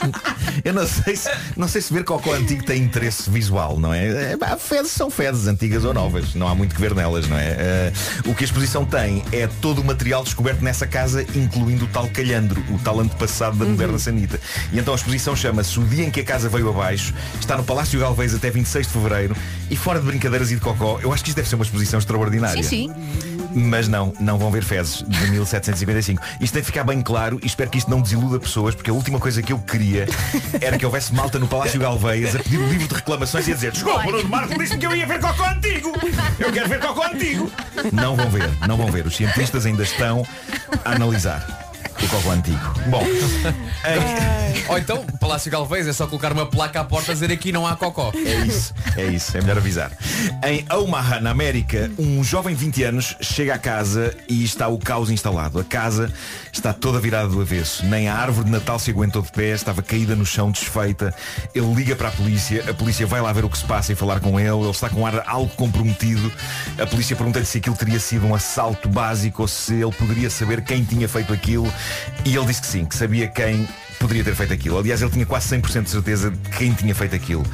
[0.64, 4.32] Eu não sei se, não sei se ver cocó antigo tem interesse visual, não é?
[4.32, 6.34] É, Fezes são fezes, antigas ou novas.
[6.34, 7.48] Não há muito que ver nelas, não é?
[7.58, 7.92] Eh,
[8.26, 12.08] o que a exposição tem é todo o material descoberto nessa casa, incluindo o tal
[12.08, 14.40] calhandro, o tal antepassado da moderna sanita.
[14.72, 17.64] E então a exposição chama-se O Dia em que a Casa Veio Abaixo, está no
[17.64, 19.36] Palácio Galvez até 26 de Fevereiro
[19.70, 21.98] e fora de brincadeiras e de cocó, eu acho que isto deve ser uma exposição
[21.98, 22.62] extraordinária.
[22.62, 23.35] Sim, sim.
[23.58, 26.22] Mas não, não vão ver fezes de 1755.
[26.40, 28.92] Isto tem que ficar bem claro e espero que isto não desiluda pessoas, porque a
[28.92, 30.06] última coisa que eu queria
[30.60, 33.54] era que houvesse malta no Palácio Galveias a pedir o livro de reclamações e a
[33.54, 34.02] dizer Desculpa.
[34.02, 35.92] Bruno Marco disse-me que eu ia ver cocó antigo.
[36.38, 37.50] Eu quero ver cocó antigo.
[37.92, 39.06] Não vão ver, não vão ver.
[39.06, 40.22] Os cientistas ainda estão
[40.84, 41.65] a analisar
[42.02, 42.74] o cocó antigo.
[42.88, 44.36] Bom, em-
[44.68, 47.66] Ou então, Palácio Galvez é só colocar uma placa à porta a dizer aqui não
[47.66, 48.10] há cocó.
[48.14, 49.92] É isso, é isso, é melhor avisar.
[50.44, 54.78] Em Omaha, na América, um jovem de 20 anos chega à casa e está o
[54.78, 55.58] caos instalado.
[55.60, 56.12] A casa
[56.52, 57.84] está toda virada do avesso.
[57.86, 61.14] Nem a árvore de Natal se aguentou de pé, estava caída no chão, desfeita.
[61.54, 63.94] Ele liga para a polícia, a polícia vai lá ver o que se passa e
[63.94, 64.48] falar com ele.
[64.48, 66.32] Ele está com um ar algo comprometido.
[66.80, 70.62] A polícia pergunta-lhe se aquilo teria sido um assalto básico ou se ele poderia saber
[70.64, 71.72] quem tinha feito aquilo.
[72.24, 73.68] E ele disse que sim, que sabia quem
[73.98, 74.78] poderia ter feito aquilo.
[74.78, 77.44] Aliás, ele tinha quase 100% de certeza de quem tinha feito aquilo.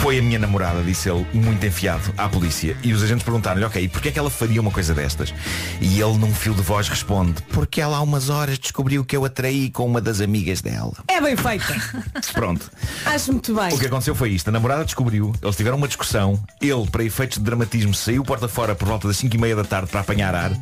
[0.00, 2.76] Foi a minha namorada, disse ele, muito enfiado à polícia.
[2.82, 5.32] E os agentes perguntaram-lhe, ok, e porquê é que ela faria uma coisa destas?
[5.80, 9.24] E ele, num fio de voz, responde, porque ela há umas horas descobriu que eu
[9.24, 10.92] a traí com uma das amigas dela.
[11.08, 11.74] É bem feita.
[12.34, 12.70] Pronto.
[13.06, 13.74] Acho muito bem.
[13.74, 14.48] O que aconteceu foi isto.
[14.48, 18.74] A namorada descobriu, eles tiveram uma discussão, ele, para efeitos de dramatismo, saiu porta fora
[18.74, 20.52] por volta das 5 e meia da tarde para apanhar ar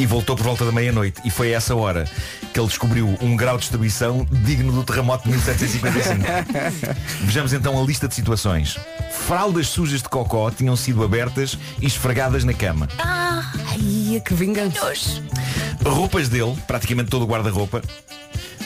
[0.00, 1.20] e voltou por volta da meia-noite.
[1.26, 2.08] E foi a essa hora
[2.54, 6.24] que ele descobriu um grau de distribuição digno do terremoto de 1755.
[7.20, 8.78] Vejamos então a lista de situações.
[9.12, 12.88] Fraldas sujas de cocó tinham sido abertas e esfregadas na cama.
[12.98, 15.22] Ah, ai, que vingança.
[15.84, 17.82] Roupas dele, praticamente todo o guarda-roupa,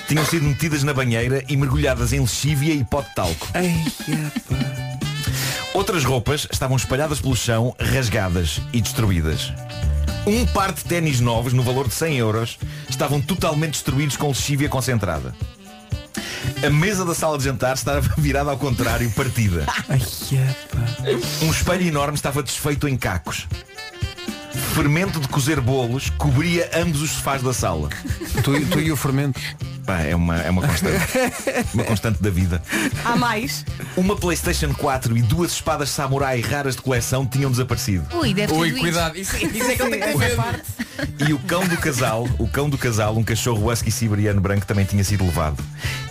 [0.06, 3.48] tinham sido metidas na banheira e mergulhadas em lexívia e pó de talco.
[5.74, 9.52] Outras roupas estavam espalhadas pelo chão, rasgadas e destruídas.
[10.26, 12.58] Um par de ténis novos, no valor de 100 euros,
[12.88, 15.34] estavam totalmente destruídos com lexívia concentrada.
[16.64, 19.66] A mesa da sala de jantar estava virada ao contrário, partida.
[21.42, 23.46] Um espelho enorme estava desfeito em cacos.
[24.74, 27.90] Fermento de cozer bolos cobria ambos os sofás da sala.
[28.42, 29.40] Tu, tu e o fermento?
[29.86, 30.96] Pá, é uma, é uma constante.
[31.74, 32.62] uma constante da vida.
[33.04, 33.64] Há mais?
[33.96, 38.06] Uma Playstation 4 e duas espadas samurai raras de coleção tinham desaparecido.
[38.16, 38.80] Ui, deve ter Ui, doído.
[38.80, 39.16] cuidado.
[39.18, 41.24] Isso, isso é que ele tem que.
[41.28, 44.84] E o cão do casal, o cão do casal, um cachorro husky siberiano branco também
[44.84, 45.62] tinha sido levado.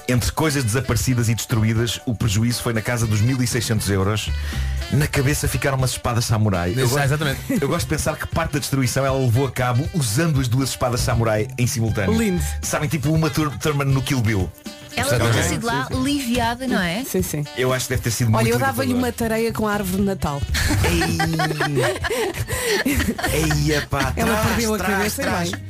[0.07, 4.29] Entre coisas desaparecidas e destruídas, o prejuízo foi na casa dos 1600 euros.
[4.91, 6.73] Na cabeça ficaram umas espadas samurai.
[6.75, 7.39] Eu gosto, exatamente.
[7.61, 10.69] eu gosto de pensar que parte da destruição ela levou a cabo usando as duas
[10.69, 12.15] espadas samurai em simultâneo.
[12.17, 12.43] Lindo.
[12.61, 14.49] Sabem, tipo uma Tur- Thurman no Kill Bill.
[14.95, 17.03] Ela deve ter sido lá aliviada, não é?
[17.03, 17.43] Sim, sim.
[17.57, 19.97] Eu acho que deve ter sido Olha, muito eu dava-lhe uma tareia com a árvore
[19.97, 20.41] de Natal.
[23.33, 25.51] Eia pá, Ela trás, perdeu a trás, cabeça e trás.
[25.51, 25.61] bem.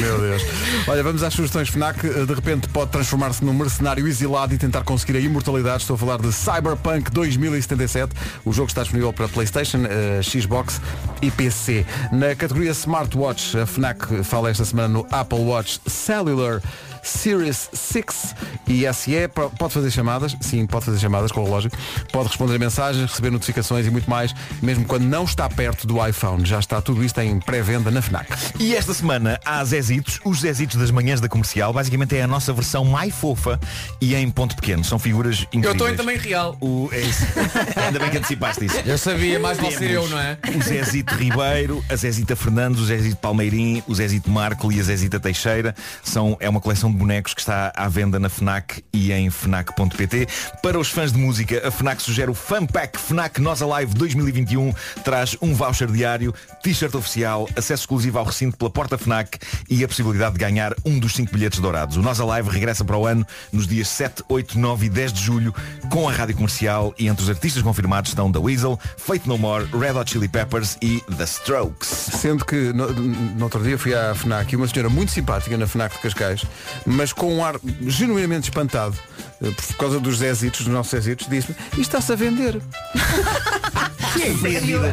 [0.00, 0.42] Meu Deus.
[0.86, 2.02] Olha, vamos às sugestões FNAC.
[2.02, 5.82] De repente pode transformar-se num mercenário exilado e tentar conseguir a imortalidade.
[5.82, 8.12] Estou a falar de Cyberpunk 2077.
[8.44, 10.80] O jogo está disponível para Playstation, eh, Xbox
[11.20, 11.84] e PC.
[12.12, 16.60] Na categoria Smartwatch, a FNAC fala esta semana no Apple Watch Cellular
[17.08, 18.34] Series 6
[18.68, 19.28] e SE.
[19.58, 21.70] Pode fazer chamadas, sim, pode fazer chamadas com o relógio.
[22.12, 26.04] Pode responder a mensagens, receber notificações e muito mais, mesmo quando não está perto do
[26.06, 26.44] iPhone.
[26.44, 28.30] Já está tudo isto em pré-venda na FNAC.
[28.58, 31.72] E esta semana há Zezitos, os Zezitos das manhãs da comercial.
[31.72, 33.58] Basicamente é a nossa versão mais fofa
[34.00, 34.84] e em ponto pequeno.
[34.84, 35.66] São figuras incríveis.
[35.66, 36.56] Eu estou em também real.
[36.60, 37.24] O, é isso.
[37.76, 38.76] Ainda bem que antecipaste isso.
[38.84, 40.38] Eu sabia, mais vale ser eu, não é?
[40.56, 45.20] O Zezito Ribeiro, a Zezita Fernandes, o Zezito Palmeirim, o Zezito Marco e a Zezita
[45.20, 45.74] Teixeira.
[46.02, 50.26] São, é uma coleção de bonecos que está à venda na FNAC e em FNAC.pt.
[50.62, 54.72] Para os fãs de música, a FNAC sugere o Fan Pack FNAC Nós Alive 2021.
[55.04, 59.38] Traz um voucher diário, t-shirt oficial, acesso exclusivo ao recinto pela porta FNAC
[59.68, 61.96] e a possibilidade de ganhar um dos cinco bilhetes dourados.
[61.96, 65.22] O Nós Alive regressa para o ano nos dias 7, 8, 9 e 10 de
[65.22, 65.54] julho
[65.90, 69.66] com a rádio comercial e entre os artistas confirmados estão The Weasel, Faith No More,
[69.66, 71.88] Red Hot Chili Peppers e The Strokes.
[71.88, 75.66] Sendo que no, no outro dia fui à FNAC e uma senhora muito simpática na
[75.66, 76.44] FNAC de Cascais,
[76.86, 78.96] mas com um ar genuinamente espantado,
[79.40, 82.60] por causa dos Zezitos, dos nossos Zezitos, disse-me, isto está-se a vender.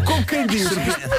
[0.06, 0.68] Como quem diz?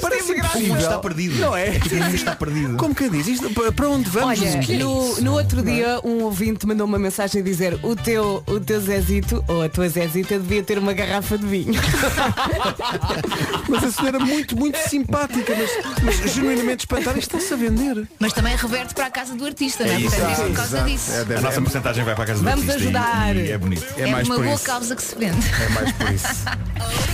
[0.01, 1.39] Parece O mundo está perdido.
[1.41, 1.69] Não é?
[1.77, 2.77] É que o mundo está perdido.
[2.77, 3.27] Como quem diz?
[3.27, 4.39] Isto, para- para onde vamos?
[4.41, 5.23] Olha, Que é no, isso?
[5.25, 9.43] no outro dia um ouvinte mandou uma mensagem a dizer o teu, o teu Zezito
[9.49, 11.73] ou a tua Zezita devia ter uma garrafa de vinho.
[13.69, 15.71] Mas a senhora muito, muito simpática, mas,
[16.03, 18.07] mas genuinamente espantada, isto está-se a vender.
[18.19, 19.97] Mas também reverte para a casa do artista, não é?
[19.97, 21.11] É Portanto, é é por causa disso.
[21.37, 22.93] A nossa porcentagem vai para a casa do Vamos artista e-
[23.35, 23.87] E, é bonito.
[23.97, 25.47] É, uma boa causa que se vende.
[25.63, 26.45] É mais por isso.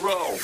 [0.00, 0.38] Roll.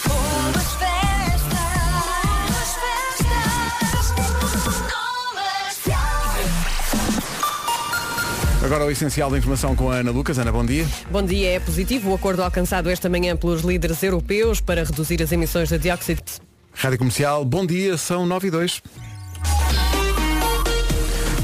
[8.64, 10.38] Agora o essencial da informação com a Ana Lucas.
[10.38, 10.86] Ana, bom dia.
[11.10, 15.32] Bom dia, é positivo o acordo alcançado esta manhã pelos líderes europeus para reduzir as
[15.32, 18.82] emissões de dióxido de Rádio Comercial, bom dia, são 9 e 2.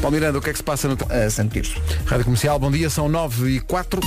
[0.00, 0.94] Paulo Miranda, o que é que se passa no...
[0.94, 1.80] Uh, Santo Tirso.
[2.06, 4.00] Rádio Comercial, bom dia, são 9 e 4.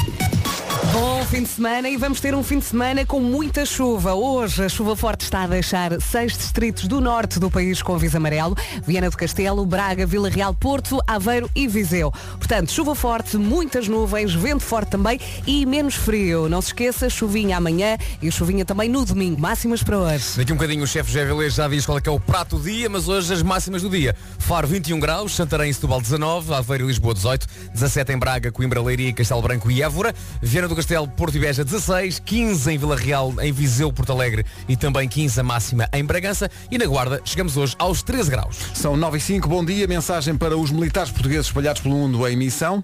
[0.93, 4.13] Bom fim de semana e vamos ter um fim de semana com muita chuva.
[4.13, 8.17] Hoje a chuva forte está a deixar seis distritos do norte do país com aviso
[8.17, 8.53] amarelo.
[8.85, 12.11] Viana do Castelo, Braga, Vila Real, Porto, Aveiro e Viseu.
[12.11, 16.49] Portanto, chuva forte, muitas nuvens, vento forte também e menos frio.
[16.49, 19.39] Não se esqueça, chuvinha amanhã e chuvinha também no domingo.
[19.39, 20.25] Máximas para hoje.
[20.35, 22.63] Daqui um bocadinho o chefe José Vilés já diz qual é é o prato do
[22.63, 24.13] dia, mas hoje as máximas do dia.
[24.39, 28.81] Faro 21 graus, Santarém e Setúbal 19, Aveiro e Lisboa 18, 17 em Braga, Coimbra,
[28.81, 32.95] Leiria, Castelo Branco e Évora, Viana do Castelo, Porto e Beja 16, 15 em Vila
[32.95, 37.21] Real, em Viseu, Porto Alegre e também 15 a máxima em Bragança e na Guarda
[37.23, 38.57] chegamos hoje aos 13 graus.
[38.73, 39.87] São 9 e 5, bom dia.
[39.87, 42.83] Mensagem para os militares portugueses espalhados pelo mundo em missão.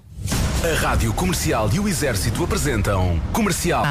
[0.62, 3.84] A Rádio Comercial e o Exército apresentam Comercial.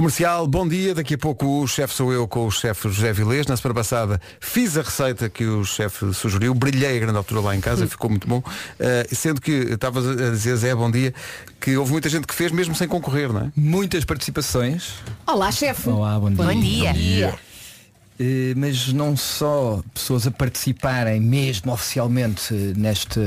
[0.00, 0.94] Comercial, bom dia.
[0.94, 3.46] Daqui a pouco o chefe sou eu com o chefe José Vilês.
[3.46, 6.54] Na semana passada fiz a receita que o chefe sugeriu.
[6.54, 8.38] Brilhei a grande altura lá em casa, ficou muito bom.
[8.38, 11.12] Uh, sendo que estavas a dizer, Zé, bom dia,
[11.60, 13.52] que houve muita gente que fez mesmo sem concorrer, não é?
[13.54, 14.94] Muitas participações.
[15.26, 15.90] Olá, chefe.
[15.90, 16.44] Olá, bom dia.
[16.46, 16.92] Bom dia.
[16.92, 17.49] Bom dia.
[18.22, 23.18] Eh, mas não só pessoas a participarem mesmo oficialmente neste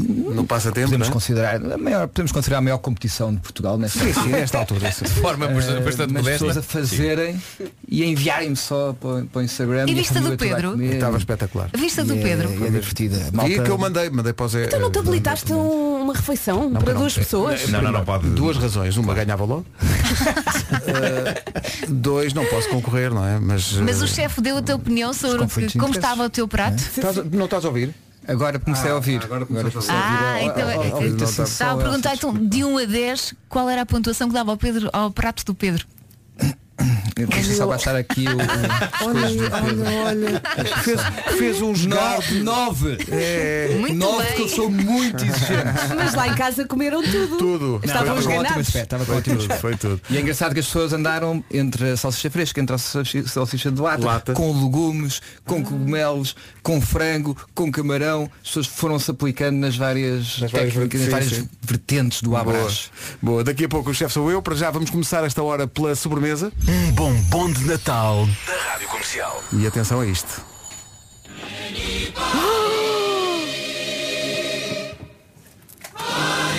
[0.00, 1.14] no passatempo podemos não é?
[1.14, 4.90] considerar a maior podemos considerar a maior competição de Portugal nesta, Sim, sim, nesta altura,
[4.90, 5.04] sim.
[5.04, 6.44] De forma Eh, bastante mas modesta.
[6.46, 7.40] pessoas a fazerem
[7.86, 10.82] e a enviarem-me só para, para o Instagram E a vista do Pedro?
[10.82, 11.70] Estava espetacular.
[11.72, 12.50] A vista do E é- Pedro.
[12.50, 14.64] e é divertida E Malta- que eu mandei, mandei para o Zé.
[14.64, 17.00] Então não te eh, habilitaste um- uma refeição Não, para não.
[17.02, 17.68] duas pessoas?
[17.68, 18.28] Não, não, não pode.
[18.30, 18.96] Duas razões.
[18.96, 19.64] Uma ganhava logo.
[20.84, 21.42] Eh,
[21.88, 23.38] dois, não posso concorrer, não é?
[23.38, 26.46] Mas, Mas eh, o chefe deu a tua opinião sobre de como estava o teu
[26.48, 26.76] prato?
[26.78, 27.94] estás a- não estás a ouvir?
[28.26, 31.06] agora comecei a ouvir agora agora a Ah, ouvir então a- a- a- a- não
[31.06, 34.28] imitação está- Estava a perguntar Elsa, então de 1 a 10 qual era a pontuação
[34.28, 35.86] que dava ao, Pedro, ao prato do Pedro.
[37.16, 39.84] Eu Deixa só baixar aqui o, o- do Pedro.
[40.04, 40.42] olha.
[40.82, 41.00] Fez,
[41.38, 41.86] fez jogado.
[41.88, 42.98] Nove, nove.
[43.10, 44.32] É, Muito Nove, bem.
[44.36, 45.94] que eu sou muito exigente.
[45.96, 47.36] Mas lá em casa comeram tudo.
[47.36, 47.80] tudo.
[47.84, 49.60] Estavam Estava com ótimo aspecto, estava com Foi ótimo tudo, aspecto.
[49.60, 50.00] foi tudo.
[50.10, 53.80] E é engraçado que as pessoas andaram entre a salsicha fresca, entre a salsicha de
[53.80, 54.32] lata, Lata.
[54.32, 58.28] com legumes, com cogumelos, com frango, com camarão.
[58.42, 61.48] As pessoas foram-se aplicando nas várias, Nas várias técnicas, nas vertentes, várias sim.
[61.62, 62.40] vertentes do Boa.
[62.40, 62.90] abraço.
[63.20, 64.40] Boa, daqui a pouco o chefe sou eu.
[64.42, 66.50] Para já vamos começar esta hora pela sobremesa.
[66.68, 68.28] Um bombom de Natal.
[68.46, 69.42] Da Rádio Comercial.
[69.52, 70.42] E atenção a isto.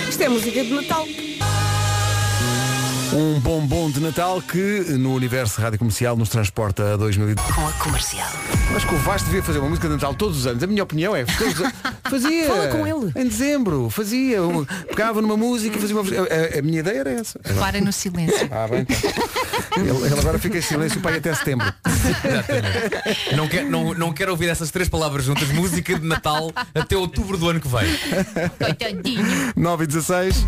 [0.08, 1.06] Isto é música de Natal.
[3.14, 4.58] Um bombom de Natal que
[4.98, 7.36] no universo rádio comercial nos transporta a 2000.
[7.54, 8.28] Com a comercial.
[8.74, 10.60] Acho que o Vasco devia fazer uma música de Natal todos os anos.
[10.62, 11.74] A minha opinião é todos os anos.
[12.10, 12.46] fazia.
[12.48, 13.12] Fala com ele.
[13.14, 14.38] Em dezembro, fazia.
[14.88, 16.02] Pegava numa música e fazia uma.
[16.10, 17.38] A, a- a minha ideia era essa.
[17.60, 18.48] Parem no silêncio.
[18.50, 18.96] Ah, bem, então.
[19.76, 21.72] ele, ele agora fica em silêncio para ir até setembro.
[21.86, 23.36] Exatamente.
[23.36, 27.38] Não, quer, não, não quero ouvir essas três palavras juntas, música de Natal até outubro
[27.38, 27.96] do ano que vem.
[28.58, 29.24] Coitadinho.
[29.54, 30.44] 9 e 16.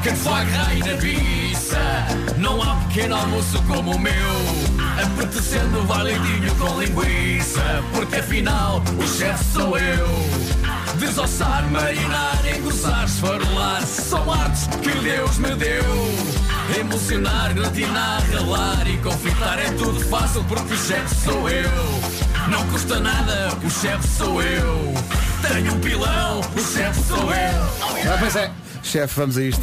[0.00, 2.06] Bacon, foie gras e nabiça
[2.38, 4.12] Não há pequeno almoço como o meu.
[5.02, 7.60] Apetecendo validinho com linguiça.
[7.92, 10.08] Porque afinal o chefe sou eu.
[10.98, 13.82] Desossar, marinar, engrossar, esfarolar.
[13.82, 15.84] São artes que Deus me deu.
[16.78, 21.70] Emocionar, gratinar, ralar e confitar É tudo fácil porque o chefe sou eu.
[22.48, 24.94] Não custa nada, o chefe sou eu.
[25.46, 28.12] Tenho um pilão, o chefe sou eu.
[28.12, 28.50] Ah, pois é.
[28.82, 29.62] Chefe, vamos a isto.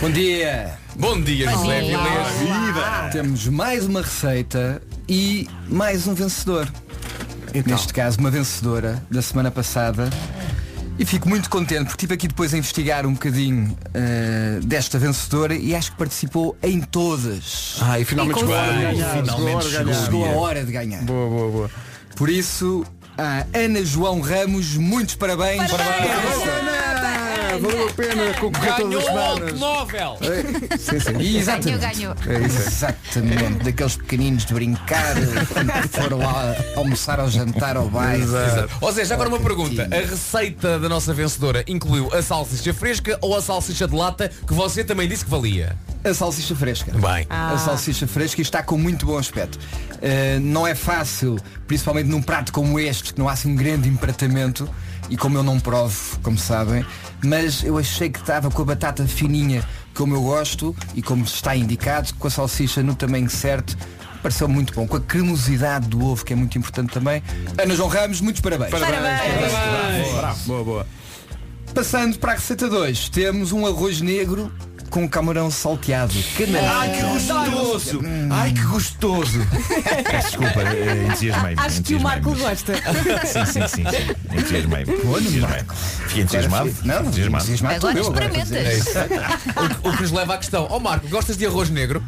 [0.00, 0.78] Bom dia.
[0.96, 1.80] Bom dia, José.
[1.80, 3.12] Vilés.
[3.12, 6.68] Temos mais uma receita e mais um vencedor.
[7.54, 7.72] Então.
[7.72, 10.10] Neste caso, uma vencedora da semana passada.
[10.96, 15.52] E fico muito contente porque estive aqui depois a investigar um bocadinho eh, desta vencedora
[15.54, 17.78] e acho que participou em todas.
[17.80, 19.10] Ah, e finalmente E chegou a hora de ganhar.
[19.22, 19.84] Finalmente Chegou a hora de chegou.
[19.84, 20.04] ganhar.
[20.04, 21.02] Chegou a hora de ganhar.
[21.02, 21.70] Boa, boa, boa.
[22.14, 22.84] Por isso,
[23.18, 25.62] a Ana João Ramos, muitos parabéns.
[27.54, 29.60] Ah, valeu a pena concorrer todas as semanas.
[29.60, 30.18] Nobel.
[30.20, 31.18] É, Sim, sim.
[31.20, 31.78] E Exatamente.
[31.78, 32.42] Ganhou, ganhou.
[32.42, 32.58] É isso.
[32.58, 32.66] é.
[32.66, 35.14] Exatamente, daqueles pequeninos de brincar
[35.52, 38.26] quando foram lá almoçar ou jantar ao bairro.
[38.92, 39.88] Zé, já agora uma pergunta.
[39.90, 44.54] A receita da nossa vencedora incluiu a salsicha fresca ou a salsicha de lata que
[44.54, 45.76] você também disse que valia?
[46.04, 46.92] A salsicha fresca.
[46.92, 47.26] Bem.
[47.30, 49.58] A salsicha fresca e está com muito bom aspecto.
[49.94, 53.88] Uh, não é fácil, principalmente num prato como este, que não há assim um grande
[53.88, 54.68] empratamento,
[55.08, 56.84] e como eu não provo, como sabem,
[57.22, 61.56] mas eu achei que estava com a batata fininha como eu gosto e como está
[61.56, 63.76] indicado, com a salsicha no tamanho certo.
[64.22, 67.22] Pareceu muito bom, com a cremosidade do ovo, que é muito importante também.
[67.58, 68.70] Ana João Ramos, muitos parabéns.
[70.16, 70.86] Bravo, boa, boa.
[71.74, 74.50] Passando para a receita 2, temos um arroz negro
[74.94, 76.14] com camarão salteado.
[76.70, 78.00] Ai, que gostoso!
[78.30, 79.40] Ai, que gostoso!
[80.08, 81.60] Peço Desculpa, eh, entusiasmei-me.
[81.60, 82.74] Acho que o Marco gosta.
[83.26, 83.84] Sim, sim, sim.
[83.90, 84.38] sim.
[84.38, 84.92] Entusiasmei-me.
[86.06, 86.72] Fiquei entusiasmado.
[86.84, 87.42] Não, entusiasmado.
[87.44, 88.86] entusiasmado Agora experimentas.
[89.84, 90.68] O, o que nos leva à questão.
[90.70, 92.00] Ó Marco, gostas de arroz negro?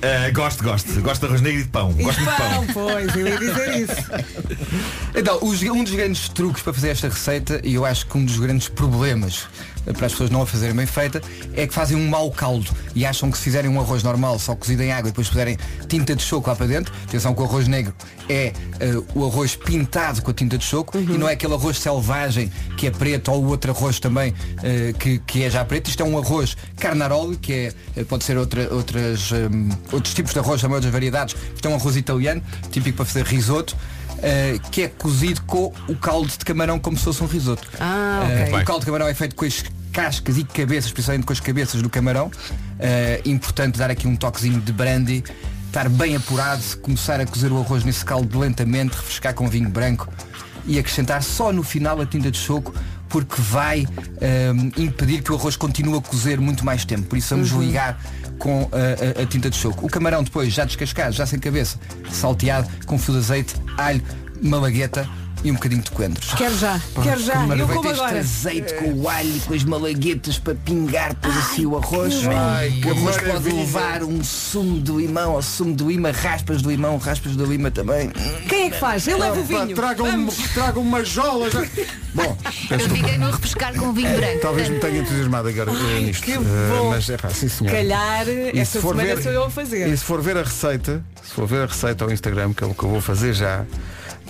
[0.00, 1.00] Ah, gosto, gosto.
[1.00, 1.92] Gosto de arroz negro e de pão.
[1.98, 2.66] E Gosto muito de pão, pão.
[2.74, 4.10] pois, eu ia dizer isso.
[5.12, 8.24] Então, os- um dos grandes truques para fazer esta receita, e eu acho que um
[8.24, 9.48] dos grandes problemas
[9.92, 11.20] para as pessoas não a fazerem bem feita,
[11.54, 14.54] é que fazem um mau caldo e acham que se fizerem um arroz normal, só
[14.54, 15.56] cozido em água e depois puserem
[15.88, 17.94] tinta de choco lá para dentro, atenção que o arroz negro
[18.28, 21.78] é eh, o arroz pintado com a tinta de choco e não é aquele arroz
[21.78, 25.88] selvagem que é preto ou o outro arroz também eh, que, que é já preto.
[25.88, 30.32] Isto é um arroz carnaroli, que é, eh, pode ser outra, outras, hum, outros tipos
[30.32, 31.34] de arroz, também outras variedades.
[31.54, 33.76] Isto é um arroz italiano, típico para fazer risoto.
[34.22, 37.66] eh, que é cozido com o caldo de camarão como se fosse um risoto.
[37.80, 38.60] Ah, Eh, ok.
[38.60, 39.62] o caldo de camarão é feito com as
[39.92, 42.30] cascas e cabeças, principalmente com as cabeças do camarão.
[42.78, 45.22] Eh, importante dar aqui um toquezinho de brandy,
[45.66, 50.08] estar bem apurado, começar a cozer o arroz nesse caldo lentamente, refrescar com vinho branco
[50.66, 52.74] e acrescentar só no final a tinta de choco
[53.08, 53.86] porque vai
[54.20, 57.02] eh, impedir que o arroz continue a cozer muito mais tempo.
[57.08, 57.60] Por isso vamos Uhum.
[57.62, 58.00] ligar
[58.38, 59.84] com eh, a, a tinta de choco.
[59.84, 61.76] O camarão depois, já descascado, já sem cabeça,
[62.12, 64.00] salteado, com fio de azeite, alho,
[64.40, 65.08] malagueta
[65.42, 66.34] e um bocadinho de coentros.
[66.34, 67.46] Quero já, quero já.
[67.46, 68.18] que Eu como Este agora.
[68.20, 72.14] azeite com o alho com as malaguetas para pingar depois assim o arroz.
[72.80, 76.68] que o arroz pode levar um sumo de limão ou sumo de lima, raspas de
[76.68, 78.10] limão, raspas de lima também.
[78.48, 79.06] Quem é que faz?
[79.06, 79.74] Eu levo o vinho.
[79.74, 81.50] Tragam, tragam uma jola.
[81.50, 81.64] já-
[82.12, 82.36] Bom,
[82.70, 84.40] Eu fiquei no refrescar com vinho branco.
[84.42, 86.22] talvez me tenha entusiasmado agora eh, nisto.
[86.24, 86.38] que Eh,
[86.76, 86.90] bom.
[86.90, 87.70] mas é pá, sim Se senhor.
[87.72, 89.88] calhar E esta se for semana ver- sou eu a fazer.
[89.88, 92.66] E se for ver a receita, se for ver a receita ao Instagram, que é
[92.66, 93.64] o que eu vou fazer já,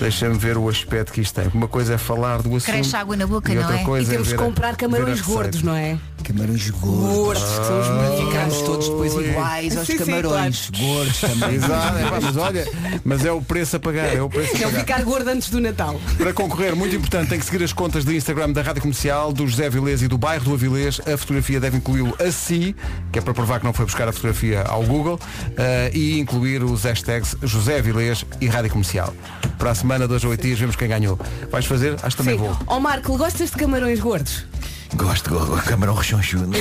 [0.00, 1.50] deixa-me ver o aspecto que isto tem.
[1.52, 2.72] Uma coisa é falar do assunto.
[2.72, 3.82] Cresce água na boca, e não outra é?
[3.82, 5.98] E coisa temos é que comprar camarões gordos, não é?
[6.24, 7.16] Camarões gordos.
[7.16, 8.62] Gordos, que são os Para melhores.
[8.62, 10.70] todos depois iguais aos Sim, sim, camarões.
[10.70, 11.54] Gordos também.
[11.54, 12.68] Exato, é, pá, mas olha,
[13.04, 14.80] mas é o preço a pagar, é o preço a Quero pagar.
[14.80, 16.00] ficar gordo antes do Natal.
[16.16, 19.46] Para concorrer, muito importante, tem que seguir as contas de Instagram da Rádio Comercial, do
[19.46, 21.00] José Vilés e do bairro do Avilés.
[21.00, 22.74] A fotografia deve incluí-lo a si,
[23.12, 25.18] que é para provar que não foi buscar a fotografia ao Google,
[25.56, 29.12] eh, e incluir os hashtags José Vilés e Rádio Comercial.
[29.60, 31.18] Para a semana, dois a oito dias, vemos quem ganhou.
[31.52, 31.94] Vais fazer?
[32.02, 32.44] Acho que também Sim.
[32.46, 32.56] vou.
[32.66, 34.46] Ó Marco, gostas de camarões gordos?
[34.96, 35.68] Gosto, gosto.
[35.68, 36.50] Camarão rechonchudo.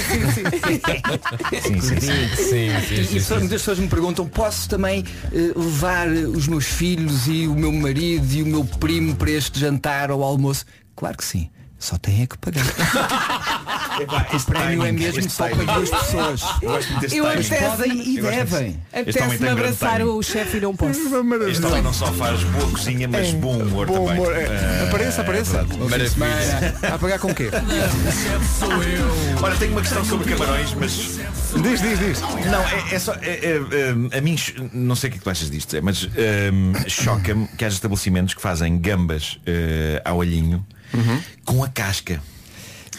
[1.63, 2.35] Sim, sim, sim.
[2.35, 3.39] Sim, sim, E sim, só- sim.
[3.39, 7.71] muitas pessoas me perguntam, posso também eh, levar eh, os meus filhos e o meu
[7.71, 10.65] marido e o meu primo para este jantar ou almoço?
[10.95, 11.49] Claro que sim.
[11.79, 12.65] Só tem é que pagar.
[14.33, 16.41] o prémio é mesmo só para duas pessoas.
[16.61, 18.79] Eu apetece- Podem e Eu devem.
[18.91, 20.99] Apetece-me abraçar o chefe e não posso.
[21.49, 24.21] Este homem não só faz boa cozinha, mas bom humor Bom também.
[24.21, 24.83] humor, é.
[24.89, 25.65] Apareça, apareça.
[26.83, 26.87] é.
[26.87, 27.49] A pagar com o quê?
[29.41, 30.91] Olha, tenho uma questão sobre camarões, mas
[31.63, 32.21] Diz, diz, diz.
[32.21, 33.13] Não, é, é só.
[33.15, 33.61] é- é,
[34.13, 34.35] é, a mim,
[34.73, 37.75] não sei o que é que tu achas disto, é, mas hum, choca-me que haja
[37.75, 40.21] estabelecimentos que fazem gambas eh, ao
[40.93, 42.21] olhinho com a casca.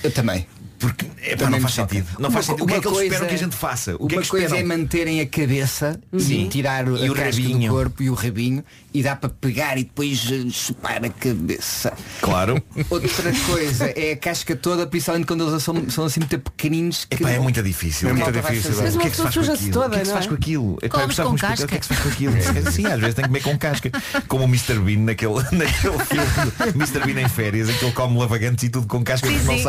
[0.02, 0.46] Eu também.
[0.80, 2.06] Porque é, pá, não faz sentido.
[2.18, 2.64] Não faz sentido.
[2.64, 3.94] O que é que eles esperam que a gente faça?
[3.98, 4.72] O que é Uma que coisa esperam?
[4.72, 6.46] é manterem a cabeça Sim.
[6.46, 7.68] e tirar E a o casca rabinho.
[7.70, 11.92] do corpo e o rabinho e dá para pegar e depois eh, chupar a cabeça.
[12.20, 12.60] Claro.
[12.90, 17.04] Outra coisa é a casca toda, principalmente quando eles são, são assim muito pequeninos.
[17.04, 18.08] que Epá, é muito difícil.
[18.08, 18.72] É muito difícil.
[18.82, 19.72] Mas O que uma é que se faz pessoa com suja-se aquilo?
[19.72, 20.28] toda, O que é que se não faz é?
[20.28, 20.78] com aquilo?
[20.82, 22.08] Epá, eu Comes gostava com de me explicar O que é que se faz com
[22.08, 22.32] aquilo?
[22.72, 23.90] Sim, às vezes tem que comer com casca.
[24.26, 24.78] Como o Mr.
[24.80, 27.00] Bean naquele, naquele filme Mr.
[27.04, 29.62] Bean em férias, em que ele come lavagantes e tudo com casca porque não sim.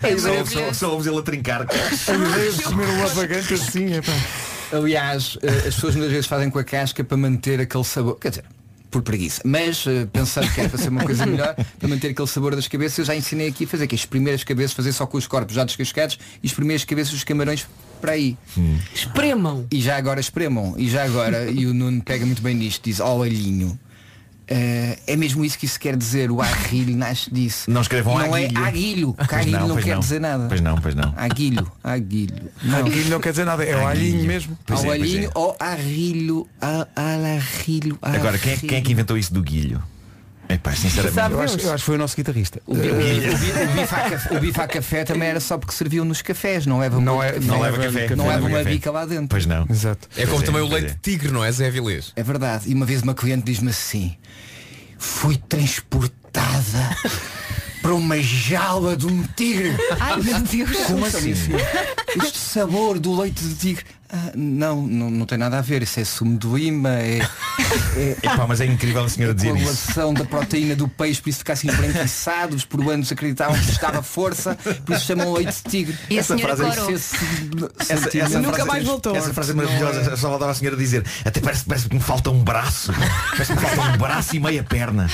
[0.00, 0.20] Sabe.
[0.20, 1.62] Só, só, só ouves ele a trincar.
[1.62, 4.12] A ideia de comer um lavagante assim, é pá.
[4.72, 8.18] Aliás, eh, as pessoas muitas vezes fazem com a casca para manter aquele sabor.
[8.18, 8.44] Quer dizer,
[8.90, 9.42] por preguiça.
[9.44, 12.66] Mas eh, pensando que é para ser uma coisa melhor, para manter aquele sabor das
[12.66, 15.26] cabeças, eu já ensinei aqui a fazer que as primeiras cabeças fazer só com os
[15.26, 17.66] corpos já descascados e as primeiras cabeças dos camarões
[18.00, 18.36] para aí.
[18.94, 19.66] Espremam.
[19.70, 20.74] E já agora espremam.
[20.76, 23.78] E já agora, e o Nuno pega muito bem nisto, diz ao olhinho.
[24.48, 27.68] Eh, é mesmo isso que isso quer dizer, o aguilho nasce disso.
[27.70, 28.58] Não escrevam não aguilho.
[28.58, 30.46] é aguilho, Pois aguilho não, quer dizer nada.
[30.48, 31.12] Pois não, pois não.
[31.16, 32.36] Aguilho, aguilho.
[32.62, 32.86] Não.
[32.86, 34.58] Aqui não quer dizer nada, é o alhinho mesmo.
[34.66, 35.30] Pois ao é, pois olhinho é.
[35.34, 36.48] ou arrilho,
[36.94, 37.98] alarrilho.
[38.02, 39.82] Agora, quem é, quem é que inventou isso do guilho?
[40.48, 41.32] Epá, sinceramente.
[41.32, 42.60] Eu acho, eu acho que foi o nosso guitarrista.
[42.66, 45.28] O, bi- o bi- o bi- o bife à café, o bife à café também
[45.28, 47.46] era só porque serviam nos cafés, não leva Não muito é- café.
[47.46, 48.16] Não leva café.
[48.16, 48.70] Não leva uma café.
[48.70, 49.28] bica lá dentro.
[49.28, 49.66] Pois não.
[49.68, 50.08] Exato.
[50.16, 50.94] É como Pois também é, o pois leite é.
[50.94, 52.12] de tigre, não é, Zé Vilês?
[52.14, 52.64] É verdade.
[52.70, 54.16] E uma vez uma cliente diz-me assim,
[54.98, 56.96] fui transportada
[57.82, 59.74] para uma jaula de um tigre.
[60.00, 60.76] Ai meu Deus.
[60.86, 61.32] Como assim?
[62.24, 63.84] Este sabor do leite de tigre.
[64.12, 65.82] Ah, não, não, não tem nada a ver.
[65.82, 67.18] Isso é sumo de lima, é,
[67.96, 69.56] é Epá, mas é incrível a senhora dizer isso.
[69.56, 72.54] coagulação da proteína do peixe, por isso fica assim esbranquiçado.
[72.56, 74.54] Os peruanos acreditavam que estava força,
[74.84, 75.98] por isso chamam leite de tigre.
[76.08, 76.92] E Essa frase é.
[76.92, 77.16] Esse
[77.92, 79.16] Essa, essa Nunca frase, mais voltou.
[79.16, 80.16] Essa frase é maravilhosa.
[80.16, 81.04] Só faltava a senhora dizer.
[81.24, 82.92] Até parece, parece que me falta um braço.
[83.30, 85.08] Parece que me falta um braço e meia perna.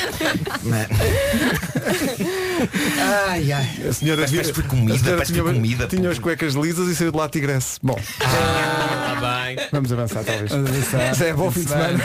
[3.29, 3.69] Ai, ai.
[3.89, 6.09] A senhora, Parece- parece que foi comida, parece que tinha, foi comida, tinha pô.
[6.11, 7.79] as cuecas lisas e saiu de lá tigresse.
[7.83, 8.82] Bom, Ah,
[9.21, 9.69] bem.
[9.73, 10.51] Vamos avançar, talvez.
[10.51, 11.15] Vamos avançar.
[11.15, 11.99] Zé, bom fim de semana.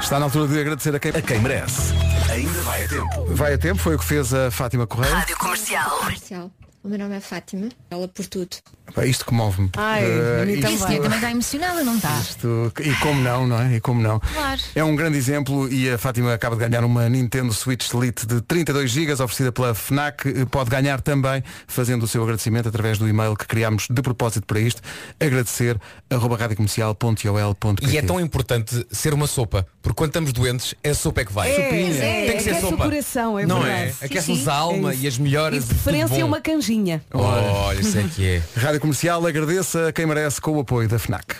[0.00, 1.92] Está na altura de agradecer a quem, A quem merece.
[2.30, 3.26] Ainda vai a tempo.
[3.34, 5.14] vai a tempo, foi o que fez a Fátima Correia.
[5.14, 5.90] Rádio Comercial.
[5.98, 6.50] Comercial.
[6.82, 7.68] O meu nome é Fátima.
[7.90, 8.56] Ela por tudo.
[8.94, 9.70] Pá, Isto comove-me.
[9.76, 12.16] Ai, Eh, a mim isto- a senhora também está emocionada, não está?
[12.20, 13.76] Isto- e como não, não é?
[13.76, 14.20] E como não?
[14.20, 14.60] Claro.
[14.74, 18.40] É um grande exemplo e a Fátima acaba de ganhar uma Nintendo Switch Lite de
[18.42, 20.28] 32 GB oferecida pela FNAC.
[20.28, 24.46] Eh, Pode ganhar também fazendo o seu agradecimento através do e-mail que criámos de propósito
[24.46, 24.80] para isto.
[25.18, 25.80] Agradecer
[26.10, 30.94] arroba radiocomercial.ol.pt E é tão importante ser uma sopa, porque quando estamos doentes, é a
[30.94, 31.50] sopa é que vai.
[31.50, 32.04] É, Sopinha.
[32.04, 32.84] é, Tem que ser aquece o sopa.
[32.84, 33.94] coração, é não verdade.
[34.00, 34.04] é?
[34.06, 35.64] Aquece-nos a alma É e as melhoras.
[35.64, 37.02] E de preferência uma canjinha.
[37.12, 38.42] Olha, isso é que é.
[38.74, 41.36] Rádio Comercial agradeça a quem merece com o apoio da FNAC.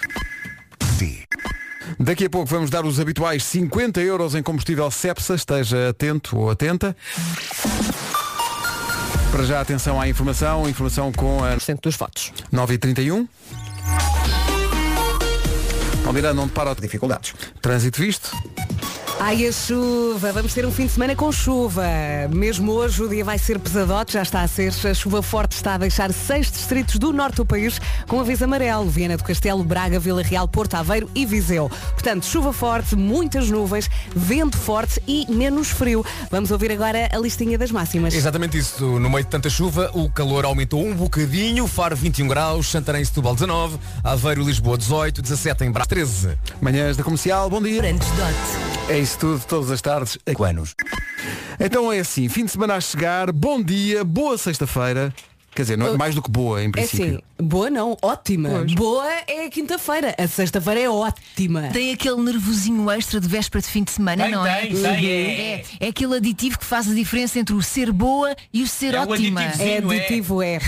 [1.99, 5.35] Daqui a pouco vamos dar os habituais 50 euros em combustível Cepsa.
[5.35, 6.97] Esteja atento ou atenta.
[9.33, 10.69] Para já, atenção à informação.
[10.69, 12.33] Informação com a Centro dos votos.
[12.53, 13.27] 9h31.
[16.05, 17.35] Palmeira não para Dificuldades.
[17.61, 18.31] trânsito visto.
[19.21, 21.85] Ai, a chuva, vamos ter um fim de semana com chuva.
[22.31, 24.73] Mesmo hoje o dia vai ser pesadote, já está a ser.
[24.85, 28.91] A chuva forte está a deixar seis distritos do norte do país com aviso amarelo.
[28.91, 31.71] Viana do Castelo, Braga, Vila Real, Porto Aveiro e Viseu.
[31.93, 36.05] Portanto, chuva forte, muitas nuvens, vento forte e menos frio.
[36.31, 38.15] Vamos ouvir agora a listinha das máximas.
[38.15, 38.99] Exatamente isso.
[38.99, 41.67] No meio de tanta chuva, o calor aumentou um bocadinho.
[41.67, 46.37] Faro 21 graus, Santarém e Setúbal 19, Aveiro e Lisboa 18, 17 em Braga 13.
[46.61, 47.81] Manhãs da Comercial, bom dia.
[48.89, 50.19] É isso tudo, todas as tardes.
[50.49, 50.75] Anos.
[51.61, 55.15] Então é assim, fim de semana a chegar, bom dia, boa sexta-feira.
[55.55, 57.07] Quer dizer, não é mais do que boa, em É princípio.
[57.39, 58.65] assim, boa não, ótima.
[58.75, 61.69] Boa é a quinta-feira, a sexta-feira é ótima.
[61.73, 64.63] Tem aquele nervosinho extra de véspera de fim de semana, Tem, não é?
[64.63, 65.51] tem, tem, é.
[65.61, 65.65] é.
[65.79, 68.99] É aquele aditivo que faz a diferença entre o ser boa e o ser É
[69.01, 69.43] o ótima.
[69.43, 69.69] aditivozinho.
[69.71, 69.97] É Sim, é?
[69.97, 70.59] aditivo, é.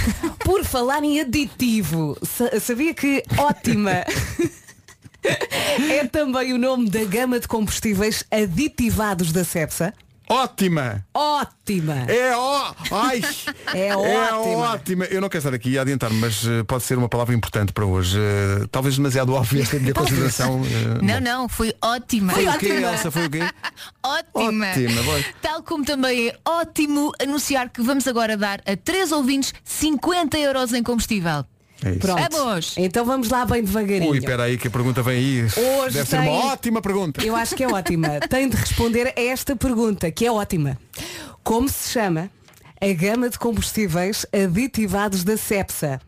[0.45, 4.05] Por falar em aditivo, sa- sabia que ótima
[5.90, 9.92] é também o nome da gama de combustíveis aditivados da Cepsa?
[10.28, 11.06] Ótima!
[11.14, 12.04] Ótima!
[12.08, 13.22] É ó, ai,
[13.72, 14.72] É ótima.
[14.72, 15.04] ótima.
[15.04, 17.86] Eu não quero estar aqui a adiantar, mas eh, pode ser uma palavra importante para
[17.86, 18.18] hoje.
[18.18, 20.62] Eh, talvez demasiado óbvia esta minha consideração.
[20.64, 22.32] eh, Não, não, foi ótima.
[22.32, 23.08] Foi o quê, Elsa?
[23.08, 23.38] Foi o quê?
[24.02, 24.66] Ótima.
[24.66, 25.00] Ótima.
[25.40, 30.72] Tal como também é ótimo anunciar que vamos agora dar a três ouvintes 50 euros
[30.72, 31.44] em combustível.
[31.84, 31.98] É isso.
[32.00, 32.32] Pronto.
[32.32, 32.74] Vamos!
[32.78, 34.10] Então vamos lá bem devagarinho.
[34.10, 35.42] Ui, espera aí que a pergunta vem aí.
[35.44, 37.24] Hoje Deve ser tem- uma ótima pergunta.
[37.24, 38.08] Eu acho que é ótima.
[38.30, 40.78] Tem de responder a esta pergunta, que é ótima.
[41.44, 42.30] Como se chama
[42.80, 46.00] a gama de combustíveis aditivados da Cepsa?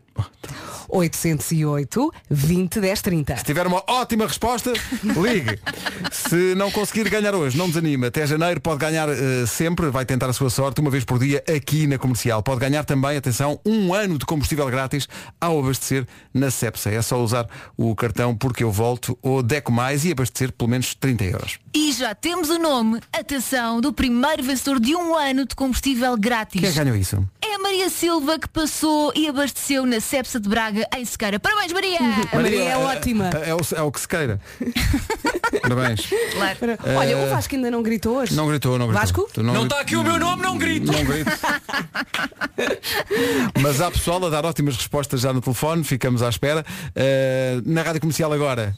[0.89, 3.37] 808 20 10 30.
[3.37, 5.59] Se tiver uma ótima resposta, ligue.
[6.11, 8.07] Se não conseguir ganhar hoje, não desanima.
[8.07, 11.43] Até janeiro pode ganhar eh, sempre, vai tentar a sua sorte, uma vez por dia,
[11.55, 12.41] aqui na comercial.
[12.41, 15.07] Pode ganhar também, atenção, um ano de combustível grátis
[15.39, 16.89] ao abastecer na Cepsa.
[16.89, 17.47] É só usar
[17.77, 21.59] o cartão porque eu volto ou Deco Mais e abastecer pelo menos 30 euros.
[21.73, 26.61] E já temos o nome, atenção, do primeiro vencedor de um ano de combustível grátis.
[26.61, 27.23] Quem é ganhou isso?
[27.43, 31.39] É a Maria Silva que passou e abasteceu na Cepsa de Braga em Sequeira.
[31.39, 31.99] Parabéns, Maria!
[32.31, 33.29] A Maria é eh, ótima.
[33.29, 34.41] É, o, é o que se queira.
[35.61, 36.09] Parabéns.
[36.33, 36.57] Claro.
[36.97, 38.35] Olha, o Vasco ainda não gritou hoje.
[38.35, 39.01] Não gritou, não gritou.
[39.01, 39.29] Vasco?
[39.31, 40.91] Tu Não está aqui o meu nome, não grito!
[40.91, 41.29] Não grito.
[43.61, 46.65] Mas há pessoal a dar ótimas respostas já no telefone, ficamos à espera.
[46.89, 48.75] Uh, na rádio comercial agora,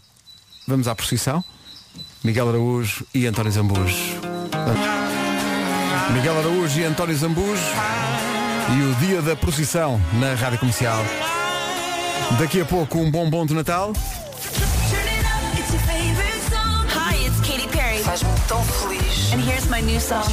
[0.67, 1.41] vamos à procissão.
[2.25, 4.19] Miguel Araújo e António Zambujo.
[6.13, 7.63] Miguel Araújo e António Zambujo
[8.73, 11.03] e o dia da procissão na rádio comercial.
[12.39, 13.93] Daqui a pouco um bombom de Natal.
[16.93, 18.03] Hi, it's Katy Perry.
[18.03, 19.33] Faz-me tão feliz.
[19.33, 20.23] And here's my new song.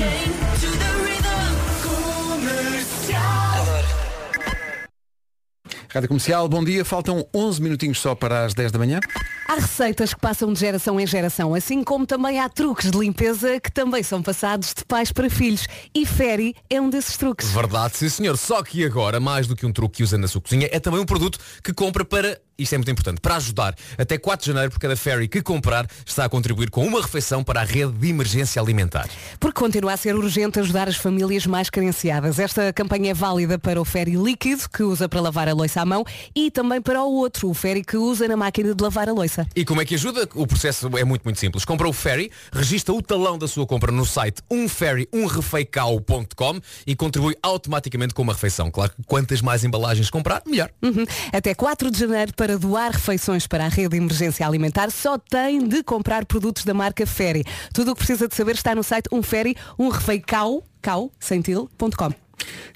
[5.91, 6.85] Rádio Comercial, bom dia.
[6.85, 9.01] Faltam 11 minutinhos só para as 10 da manhã.
[9.49, 13.59] Há receitas que passam de geração em geração, assim como também há truques de limpeza
[13.59, 15.67] que também são passados de pais para filhos.
[15.95, 17.51] E Ferry é um desses truques.
[17.51, 18.37] Verdade, sim senhor.
[18.37, 21.01] Só que agora, mais do que um truque que usa na sua cozinha, é também
[21.01, 23.77] um produto que compra para, isto é muito importante, para ajudar.
[23.97, 27.45] Até 4 de janeiro, por cada ferry que comprar, está a contribuir com uma refeição
[27.45, 29.09] para a rede de emergência alimentar.
[29.39, 32.41] Porque continua a ser urgente ajudar as famílias mais carenciadas.
[32.41, 35.85] Esta campanha é válida para o Ferry líquido, que usa para lavar a louça à
[35.85, 36.05] mão,
[36.35, 39.47] e também para o outro, o Ferry que usa na máquina de lavar a louça.
[39.55, 40.29] E como é que ajuda?
[40.35, 41.65] O processo é muito, muito simples.
[41.65, 48.15] Compra o Ferry, registra o talão da sua compra no site umferryumrefeicao.com e contribui automaticamente
[48.15, 48.69] com uma refeição.
[48.69, 50.71] Claro que quantas mais embalagens comprar, melhor.
[50.83, 51.05] Uhum.
[51.33, 55.67] Até 4 de janeiro, para doar refeições para a rede de emergência alimentar, só tem
[55.67, 57.45] de comprar produtos da marca Ferry.
[57.75, 61.69] Tudo o que precisa de saber está no site umferry, umrefeicao, cau, sem til.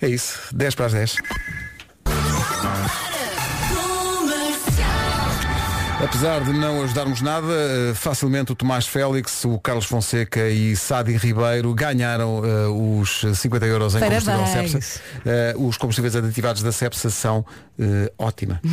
[0.01, 1.17] É isso, 10 para as 10.
[6.03, 11.17] Apesar de não ajudarmos nada, eh, facilmente o Tomás Félix, o Carlos Fonseca e Sadi
[11.17, 14.73] Ribeiro ganharam eh, os 50 euros em combustível Parabéns.
[14.73, 15.01] Cepsa.
[15.25, 17.47] Eh, os combustíveis aditivados da Cepsa são
[17.79, 18.61] eh, ótima.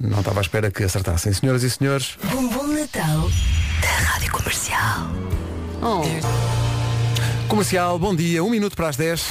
[0.00, 1.32] não estava à espera que acertassem.
[1.32, 3.30] Senhoras e senhores, Um bom Natal
[3.80, 5.08] da Rádio Comercial.
[7.46, 9.24] comercial, bom dia, um minuto para as 10.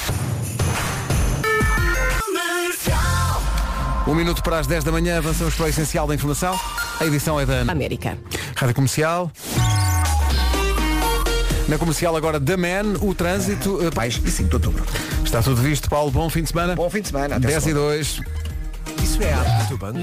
[4.06, 6.58] Um minuto para as 10 da manhã, avançamos para o essencial da informação.
[7.00, 7.60] A edição é da.
[7.70, 8.18] América.
[8.56, 9.30] Rádio Comercial.
[11.68, 13.80] Na comercial agora da Man, o trânsito.
[13.84, 14.84] eh, Mais 5 de outubro.
[15.24, 16.10] Está tudo visto, Paulo.
[16.12, 16.76] Bom fim de semana.
[16.76, 17.36] Bom fim de semana.
[17.36, 17.86] Até 10 e segunda.
[17.86, 18.20] 2.
[19.02, 19.94] Isso é a Tuban.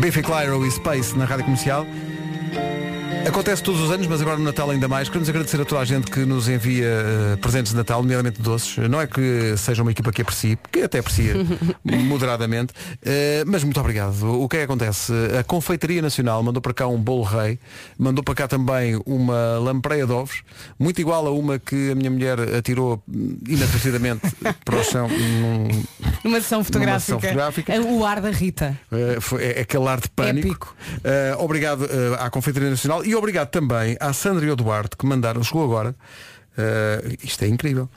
[0.00, 1.86] Biffy Clyro e Space na Rádio Comercial.
[3.26, 5.08] Acontece todos os anos, mas agora no Natal ainda mais.
[5.08, 8.76] Queremos agradecer a toda a gente que nos envia eh, presentes de Natal, nomeadamente doces.
[8.88, 11.34] Não é que seja uma equipa que aprecie, que até aprecia
[11.84, 12.72] moderadamente,
[13.04, 14.40] eh, mas muito obrigado.
[14.40, 15.12] O que é que acontece?
[15.38, 17.58] A Confeitaria Nacional mandou para cá um bolo rei,
[17.98, 20.42] mandou para cá também uma lampreia de ovos,
[20.78, 23.02] muito igual a uma que a minha mulher atirou
[23.48, 24.22] inadequadamente
[24.64, 25.68] para o chão num,
[26.22, 27.00] Numa sessão fotográfica.
[27.00, 27.80] sessão fotográfica.
[27.82, 28.78] O ar da Rita.
[28.92, 30.46] Uh, foi, é, aquele ar de pânico.
[30.48, 30.76] Épico.
[30.98, 35.06] Uh, obrigado uh, à Confeitaria Nacional e obrigado também à Sandra e ao Duarte que
[35.06, 35.94] mandaram, chegou agora.
[36.56, 37.88] Uh, isto é incrível.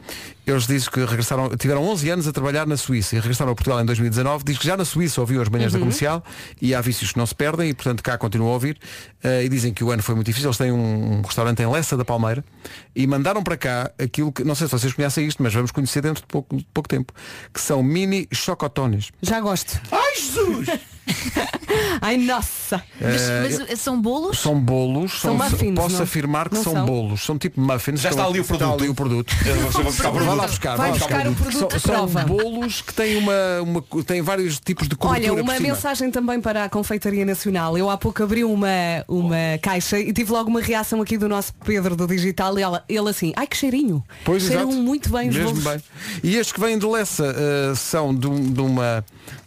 [0.50, 3.80] Eles dizem que regressaram, tiveram 11 anos a trabalhar na Suíça e regressaram a Portugal
[3.82, 4.44] em 2019.
[4.44, 6.24] Diz que já na Suíça ouviu as manhãs da comercial
[6.62, 8.78] e há vícios que não se perdem e portanto cá continuam a ouvir.
[9.24, 10.48] Uh, e dizem que o ano foi muito difícil.
[10.50, 12.44] Eles têm um, um restaurante em Lessa da Palmeira
[12.96, 16.02] e mandaram para cá aquilo que, não sei se vocês conhecem isto, mas vamos conhecer
[16.02, 17.14] dentro de pouco, de pouco tempo,
[17.54, 19.12] que são mini chocotones.
[19.22, 19.80] Já gosto.
[19.92, 20.68] Ai, Jesus!
[22.02, 22.84] Ai, nossa.
[23.00, 24.40] Mas, mas são bolos?
[24.40, 26.04] São bolos, São muffins, posso não?
[26.04, 26.86] afirmar que são, são?
[26.86, 28.00] bolos, são tipo muffins.
[28.02, 28.64] Já está ali o produto.
[28.72, 29.36] Está ali o produto.
[29.46, 29.92] Eu vou- vou
[30.42, 32.24] lá buscar, Vai buscar o produto, São, são prova.
[32.26, 36.64] bolos que têm uma, uma têm vários tipos de cobertura Olha, uma mensagem também para
[36.66, 37.78] a Confeitaria Nacional.
[37.78, 38.68] Eu há pouco abri uma,
[39.08, 42.84] uma caixa e tive logo uma reação aqui do nosso Pedro do Digital e ela,
[42.88, 44.04] ele assim, ai que cheirinho.
[44.26, 44.76] Pois, Cheiram exato.
[44.84, 45.64] muito bem os Mesmo bolos.
[45.64, 45.84] bem.
[46.24, 49.04] E estes que vêm de Lessa eh, são de, um- de uma.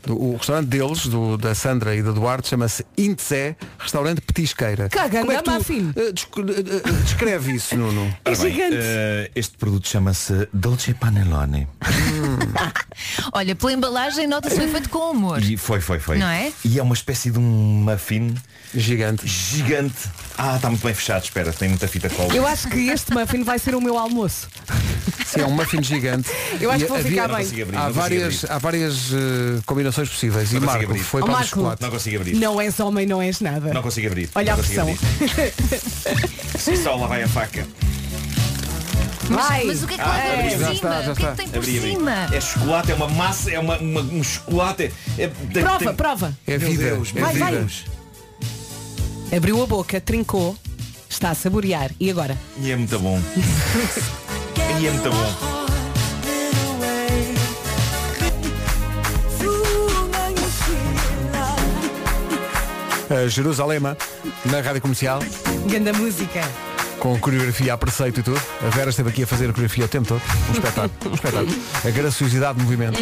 [0.09, 4.89] O restaurante deles, do- da Sandra e da Duarte, chama-se Intzé, restaurante petisqueira.
[4.89, 8.15] Caganda Como é que tu, desc- eh, descreve isso, Nuno.
[8.25, 8.77] Bem, gigante.
[8.79, 11.67] eh, este produto chama-se Dolce Panelone.
[13.33, 15.43] Olha, pela embalagem nota-se foi feito com amor.
[15.43, 16.19] E foi, foi, foi.
[16.19, 16.53] Não é?
[16.65, 18.35] E é uma espécie de um muffin
[18.75, 19.27] Gigante.
[19.27, 20.09] gigante.
[20.39, 22.35] Ah, está muito bem fechado, espera, tem muita fita cola.
[22.35, 24.49] Eu acho que este muffin vai ser o meu almoço.
[25.27, 26.31] Sim, é um muffin gigante.
[26.61, 27.47] Eu acho E que vou havia- ficar bem.
[27.47, 29.13] abrir, Há não consigo várias, há várias
[29.73, 30.51] combinações possíveis.
[30.53, 31.03] Não e consigo Marco abrir.
[31.05, 31.49] foi Ó, para o Marco.
[31.49, 31.83] chocolate.
[31.83, 32.35] Não consigo abrir.
[32.37, 33.73] Não és homem, não és nada.
[33.73, 34.29] Não consigo abrir.
[34.35, 36.59] Olha a não consigo pressão.
[36.59, 37.67] Sim, só lá vai a faca.
[39.31, 39.65] Vai.
[39.65, 40.73] Mas o que é que lá tem por Já cima?
[40.75, 41.91] está, já o que é que tem por Abri, abri.
[41.93, 42.29] cima?
[42.33, 44.93] É chocolate, é uma massa, é uma, uma- um chocolate.
[45.17, 46.39] É, tem- Prova, tem- prova.
[46.47, 46.83] É vida.
[46.85, 47.53] Deus, é Vai, vai.
[47.53, 47.85] Deus.
[49.35, 50.55] Abriu a boca, trincou,
[51.09, 51.91] está a saborear.
[51.99, 52.37] E agora?
[52.61, 53.19] E é muito bom.
[54.81, 55.62] e é muito bom.
[63.29, 63.97] Jerusalema,
[64.47, 65.21] na rádio comercial,
[65.67, 66.41] Ganda música.
[66.99, 68.41] com coreografia a preceito e tudo.
[68.65, 70.23] A Vera esteve aqui a fazer a coreografia o tempo todo.
[70.49, 70.91] Um espetáculo.
[71.11, 71.55] Um espetáculo.
[71.85, 72.99] A graciosidade de movimento.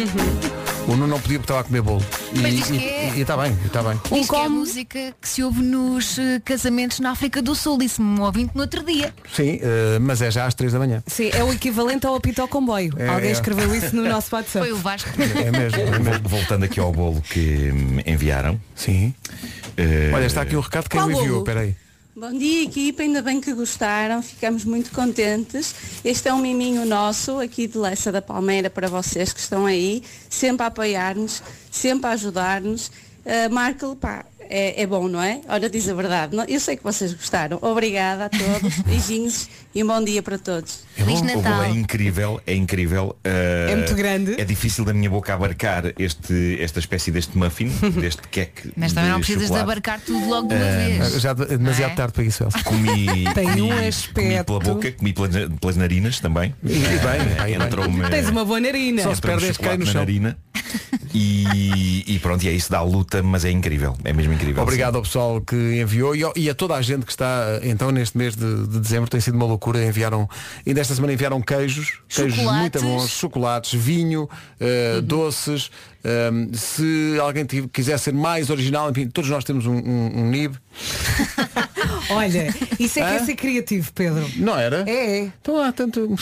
[0.87, 2.03] O Nuno não podia porque estava a comer bolo.
[2.33, 3.99] E Mas diz e- que é- e está bem, está bem.
[4.11, 7.55] Diz que é a como- música que se ouve nos eh, casamentos na África do
[7.55, 9.13] Sul, disse-me um ouvinte no outro dia.
[9.33, 11.01] Sim, eh, mas é já às 3 da manhã.
[11.07, 12.93] Sim, é o equivalente ao apito ao comboio.
[12.97, 13.31] É, Alguém é.
[13.31, 14.65] escreveu isso no nosso WhatsApp.
[14.67, 15.09] Foi o Vasco.
[15.21, 16.03] É mesmo, é mesmo.
[16.29, 18.59] Vol- Voltando aqui ao bolo que hum, enviaram.
[18.75, 19.13] Sim.
[19.77, 21.29] eh, Olha, está aqui o recado que Qual ele enviou.
[21.35, 21.41] bolo?
[21.41, 21.75] Espera aí.
[22.13, 25.73] Bom dia equipa, ainda bem que gostaram, ficamos muito contentes.
[26.03, 30.03] Este é um miminho nosso aqui de Lessa da Palmeira para vocês que estão aí,
[30.29, 31.41] sempre a apoiar-nos,
[31.71, 32.87] sempre a ajudar-nos.
[32.87, 35.41] Uh, Marco, pá, é, é bom, não é?
[35.47, 36.35] Olha, diz a verdade.
[36.47, 37.57] Eu sei que vocês gostaram.
[37.61, 40.79] Obrigada a todos, beijinhos e um bom dia para todos.
[40.95, 41.63] Feliz O bolo Natal.
[41.63, 43.15] é incrível, é incrível.
[43.23, 44.39] eh, É muito grande.
[44.39, 48.71] É difícil da minha boca abarcar este, esta espécie deste muffin, deste queque.
[48.75, 51.21] Mas também de não precisas de abarcar tudo logo de uma Ah, vez.
[51.21, 51.95] Já é demasiado é?
[51.95, 52.63] tarde para isso, Elsa.
[52.63, 54.45] Comi, Tem comi, um comi aspecto.
[54.45, 56.53] pela boca, comi pelas, pelas narinas também.
[56.63, 57.65] E bem, bem, bem.
[57.65, 59.01] Entrou-me Tens uma boa narina.
[59.03, 60.01] Só se entrou-me perde este cai no na chão.
[60.01, 60.37] narina.
[61.13, 63.97] E, e pronto, e é isso dá luta, mas é incrível.
[64.03, 64.40] É mesmo incrível.
[64.61, 68.17] Obrigado ao pessoal que enviou e, e a toda a gente que está então neste
[68.17, 69.09] mês de, de dezembro.
[69.09, 69.83] Tem sido uma loucura.
[69.83, 70.29] Enviaram
[70.65, 72.81] ainda esta semana enviaram queijos queijos Chocolates.
[72.81, 74.29] muito bons chocolates vinho
[74.59, 75.69] eh, doces
[76.03, 80.55] Ehm, se alguém quiser ser mais original enfim todos nós temos um, um, um nib
[82.09, 84.29] Olha, isso é que é ser criativo, Pedro.
[84.37, 84.83] Não era?
[84.89, 85.29] É.
[85.41, 86.15] Então há tanto.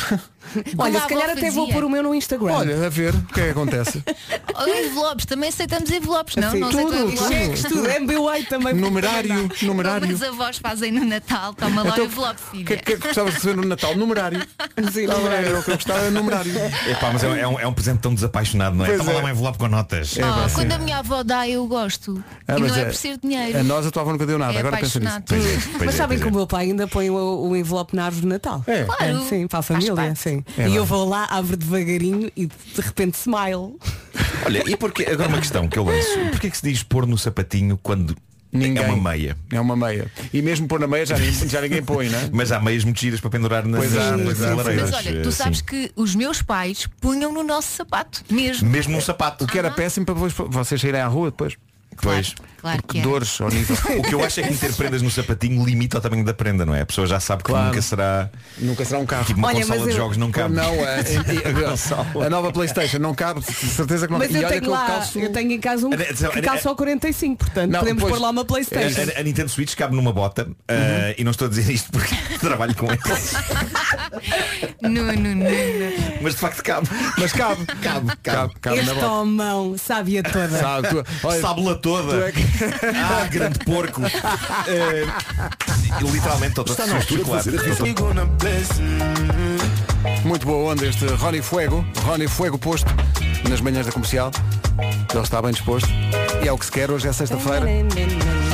[0.78, 2.53] Olha, a se calhar até vou pôr o meu no Instagram.
[2.53, 4.03] Olha, a ver o que é que acontece.
[4.59, 6.51] Envelopes, também aceitamos envelopes, não?
[6.51, 7.28] Sim, não tudo, aceitam tudo.
[7.28, 7.88] Cheques, tudo.
[7.89, 8.74] MBWay também.
[8.74, 10.07] Numerário, numerário.
[10.07, 12.74] Mas avós fazem no Natal, toma lá Então, o envelope, O que, filha.
[12.74, 13.95] é que gostavas de receber no Natal?
[13.95, 14.39] Numerário.
[14.91, 15.47] Sim, Estava- numerário.
[15.49, 16.51] Era o que eu gostava, era numerário.
[16.89, 18.88] Epá, mas é, um- é um, é um presente tão desapaixonado, não é?
[18.89, 19.15] Pois Toma é.
[19.15, 20.15] lá um envelope com notas.
[20.17, 22.24] Oh, quando a minha avó dá, eu gosto.
[22.47, 23.59] Ah, e não é por ser dinheiro.
[23.59, 25.22] A nós a tua avó nunca deu nada, É agora pensa nisso.
[25.80, 26.32] É, Mas é, sabem que o é.
[26.32, 27.16] meu pai ainda põe o,
[27.49, 28.64] o envelope na árvore de Natal.
[28.68, 28.84] É.
[28.84, 29.24] Claro.
[29.28, 30.43] Sim, para a família, sim.
[30.57, 30.76] É e lá.
[30.76, 33.76] eu vou lá, abro devagarinho e de repente smile.
[34.45, 36.20] Olha, e porque agora uma questão que eu lanço.
[36.32, 38.16] Porquê que se diz pôr no sapatinho quando
[38.51, 38.84] Ninguém.
[38.84, 39.38] é uma meia?
[39.51, 40.12] É uma meia.
[40.34, 42.30] E mesmo pôr na meia já, ninguém- já ninguém põe, não é?
[42.34, 44.39] Mas há meias muito giras para pendurar nas, Pois há, pois.
[44.39, 45.66] Mas olha, tu sabes sim.
[45.66, 48.68] que os meus pais punham no nosso sapato, mesmo.
[48.70, 49.43] Mesmo um sapato.
[49.45, 51.55] O que era péssimo para vocês saírem à rua depois.
[52.01, 52.34] Pois.
[52.34, 52.49] Claro
[52.88, 53.01] que é.
[53.01, 53.76] Dores ao nível.
[53.97, 56.66] O que eu acho é que meter prendas no sapatinho limita o tamanho da prenda,
[56.66, 56.82] não é?
[56.82, 57.68] A pessoa já sabe que Claro.
[57.68, 58.30] nunca será.
[58.57, 59.26] Nunca será um carro.
[59.26, 60.53] Tipo uma Olha, consola de eu- jogos não cabe.
[60.55, 64.39] Não, a, a- a nova Playstation não cabe, de certeza que não Mas e eu
[64.39, 65.20] olha tenho que eu lá, calço.
[65.20, 68.14] eu tenho em casa um que calça ao 45, portanto Não, podemos pois.
[68.14, 69.01] pôr lá uma Playstation.
[69.01, 70.53] A, a- a Nintendo Switch cabe numa bota uh,
[71.18, 73.34] e não estou a dizer isto porque trabalho com eles.
[74.82, 75.45] Não, não, não, não.
[76.22, 76.88] Mas de facto cabe.
[77.18, 77.66] Mas cabe.
[77.82, 78.53] Cabe, cabe.
[78.60, 79.07] cabe na Este bota.
[79.12, 80.49] homão, sabe-a toda.
[80.60, 82.32] Sabe, tu, olha, Sábula toda.
[82.61, 84.01] É Ah, grande porco.
[84.67, 85.05] Eh,
[86.11, 86.75] literalmente estou todo
[87.25, 87.43] claro.
[88.21, 91.85] a Muito boa onda este Ronnie Fuego.
[92.05, 92.87] Ronnie Fuego posto
[93.49, 94.31] nas manhãs da comercial.
[95.13, 95.89] Ele está bem disposto.
[96.43, 97.65] E é o que se quer, hoje é sexta-feira.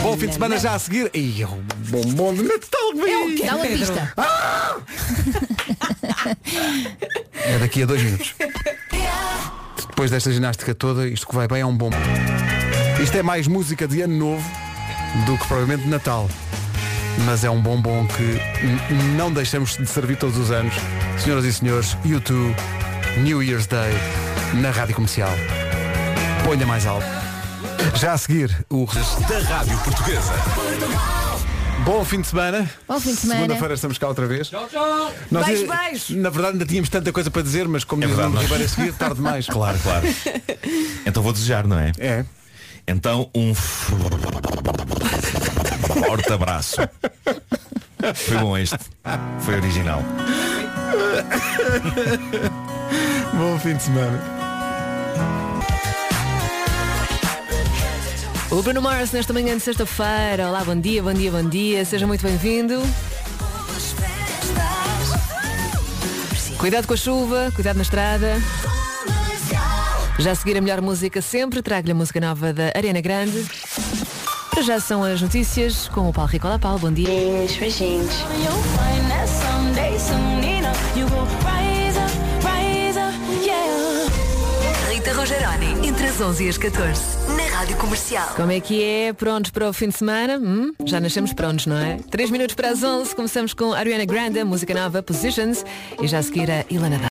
[0.01, 1.09] Bom fim de semana já a seguir.
[1.13, 3.45] E é um bombom de Natal que vem.
[3.45, 4.13] Dá uma pista.
[7.33, 8.33] É daqui a dois minutos.
[9.87, 11.89] Depois desta ginástica toda, isto que vai bem é um bom.
[13.01, 14.51] Isto é mais música de ano novo
[15.25, 16.29] do que provavelmente de Natal.
[17.25, 18.39] Mas é um bombom que
[19.17, 20.73] não deixamos de servir todos os anos.
[21.17, 22.55] Senhoras e senhores, YouTube,
[23.19, 23.93] New Year's Day,
[24.55, 25.31] na Rádio Comercial.
[26.43, 27.05] Ponha mais alto.
[27.95, 28.85] Já a seguir, o
[29.29, 30.33] Da Rádio Portuguesa.
[31.85, 32.69] bom fim de semana.
[32.87, 33.39] Bom fim de semana.
[33.41, 34.49] Segunda-feira estamos cá outra vez.
[34.49, 35.11] Tchau, tchau.
[35.31, 36.17] Nós, Beijo, beijo.
[36.17, 38.41] Na verdade ainda tínhamos tanta coisa para dizer, mas como É diz o verdade, Nuno
[38.41, 39.47] nós- Ribeiro a seguir, tarde demais.
[39.47, 40.05] Claro, claro.
[41.05, 41.91] Então vou desejar, não é?
[41.99, 42.25] É.
[42.87, 44.31] Então um forte
[46.31, 46.77] abraço.
[48.13, 48.77] Foi bom este.
[49.39, 50.03] Foi original.
[53.33, 54.21] Bom fim de semana.
[58.51, 60.47] O Bruno Mars nesta manhã de sexta-feira.
[60.47, 61.83] Olá, bom dia, bom dia, bom dia.
[61.83, 62.81] Seja muito bem-vindo.
[66.57, 68.37] Cuidado com a chuva, cuidado na estrada.
[70.17, 73.45] Já a seguir a melhor música sempre, trago-lhe a música nova da Ariana Grande.
[74.49, 77.07] Para já são as notícias com o Paulo Ricola Paulo, bom dia.
[77.07, 78.15] Beijinhos, beijinhos.
[84.89, 87.01] Rita Rogeroni, entre as 11 e as 14,
[87.35, 88.29] na Rádio Comercial.
[88.35, 89.13] Como é que é?
[89.13, 90.39] Prontos para o fim de semana?
[90.39, 90.73] Hum?
[90.85, 91.99] Já nascemos prontos, não é?
[92.09, 95.63] 3 minutos para as 11, começamos com Ariana Grande, a música nova Positions
[96.01, 97.03] e já a seguir a Ilana Dá.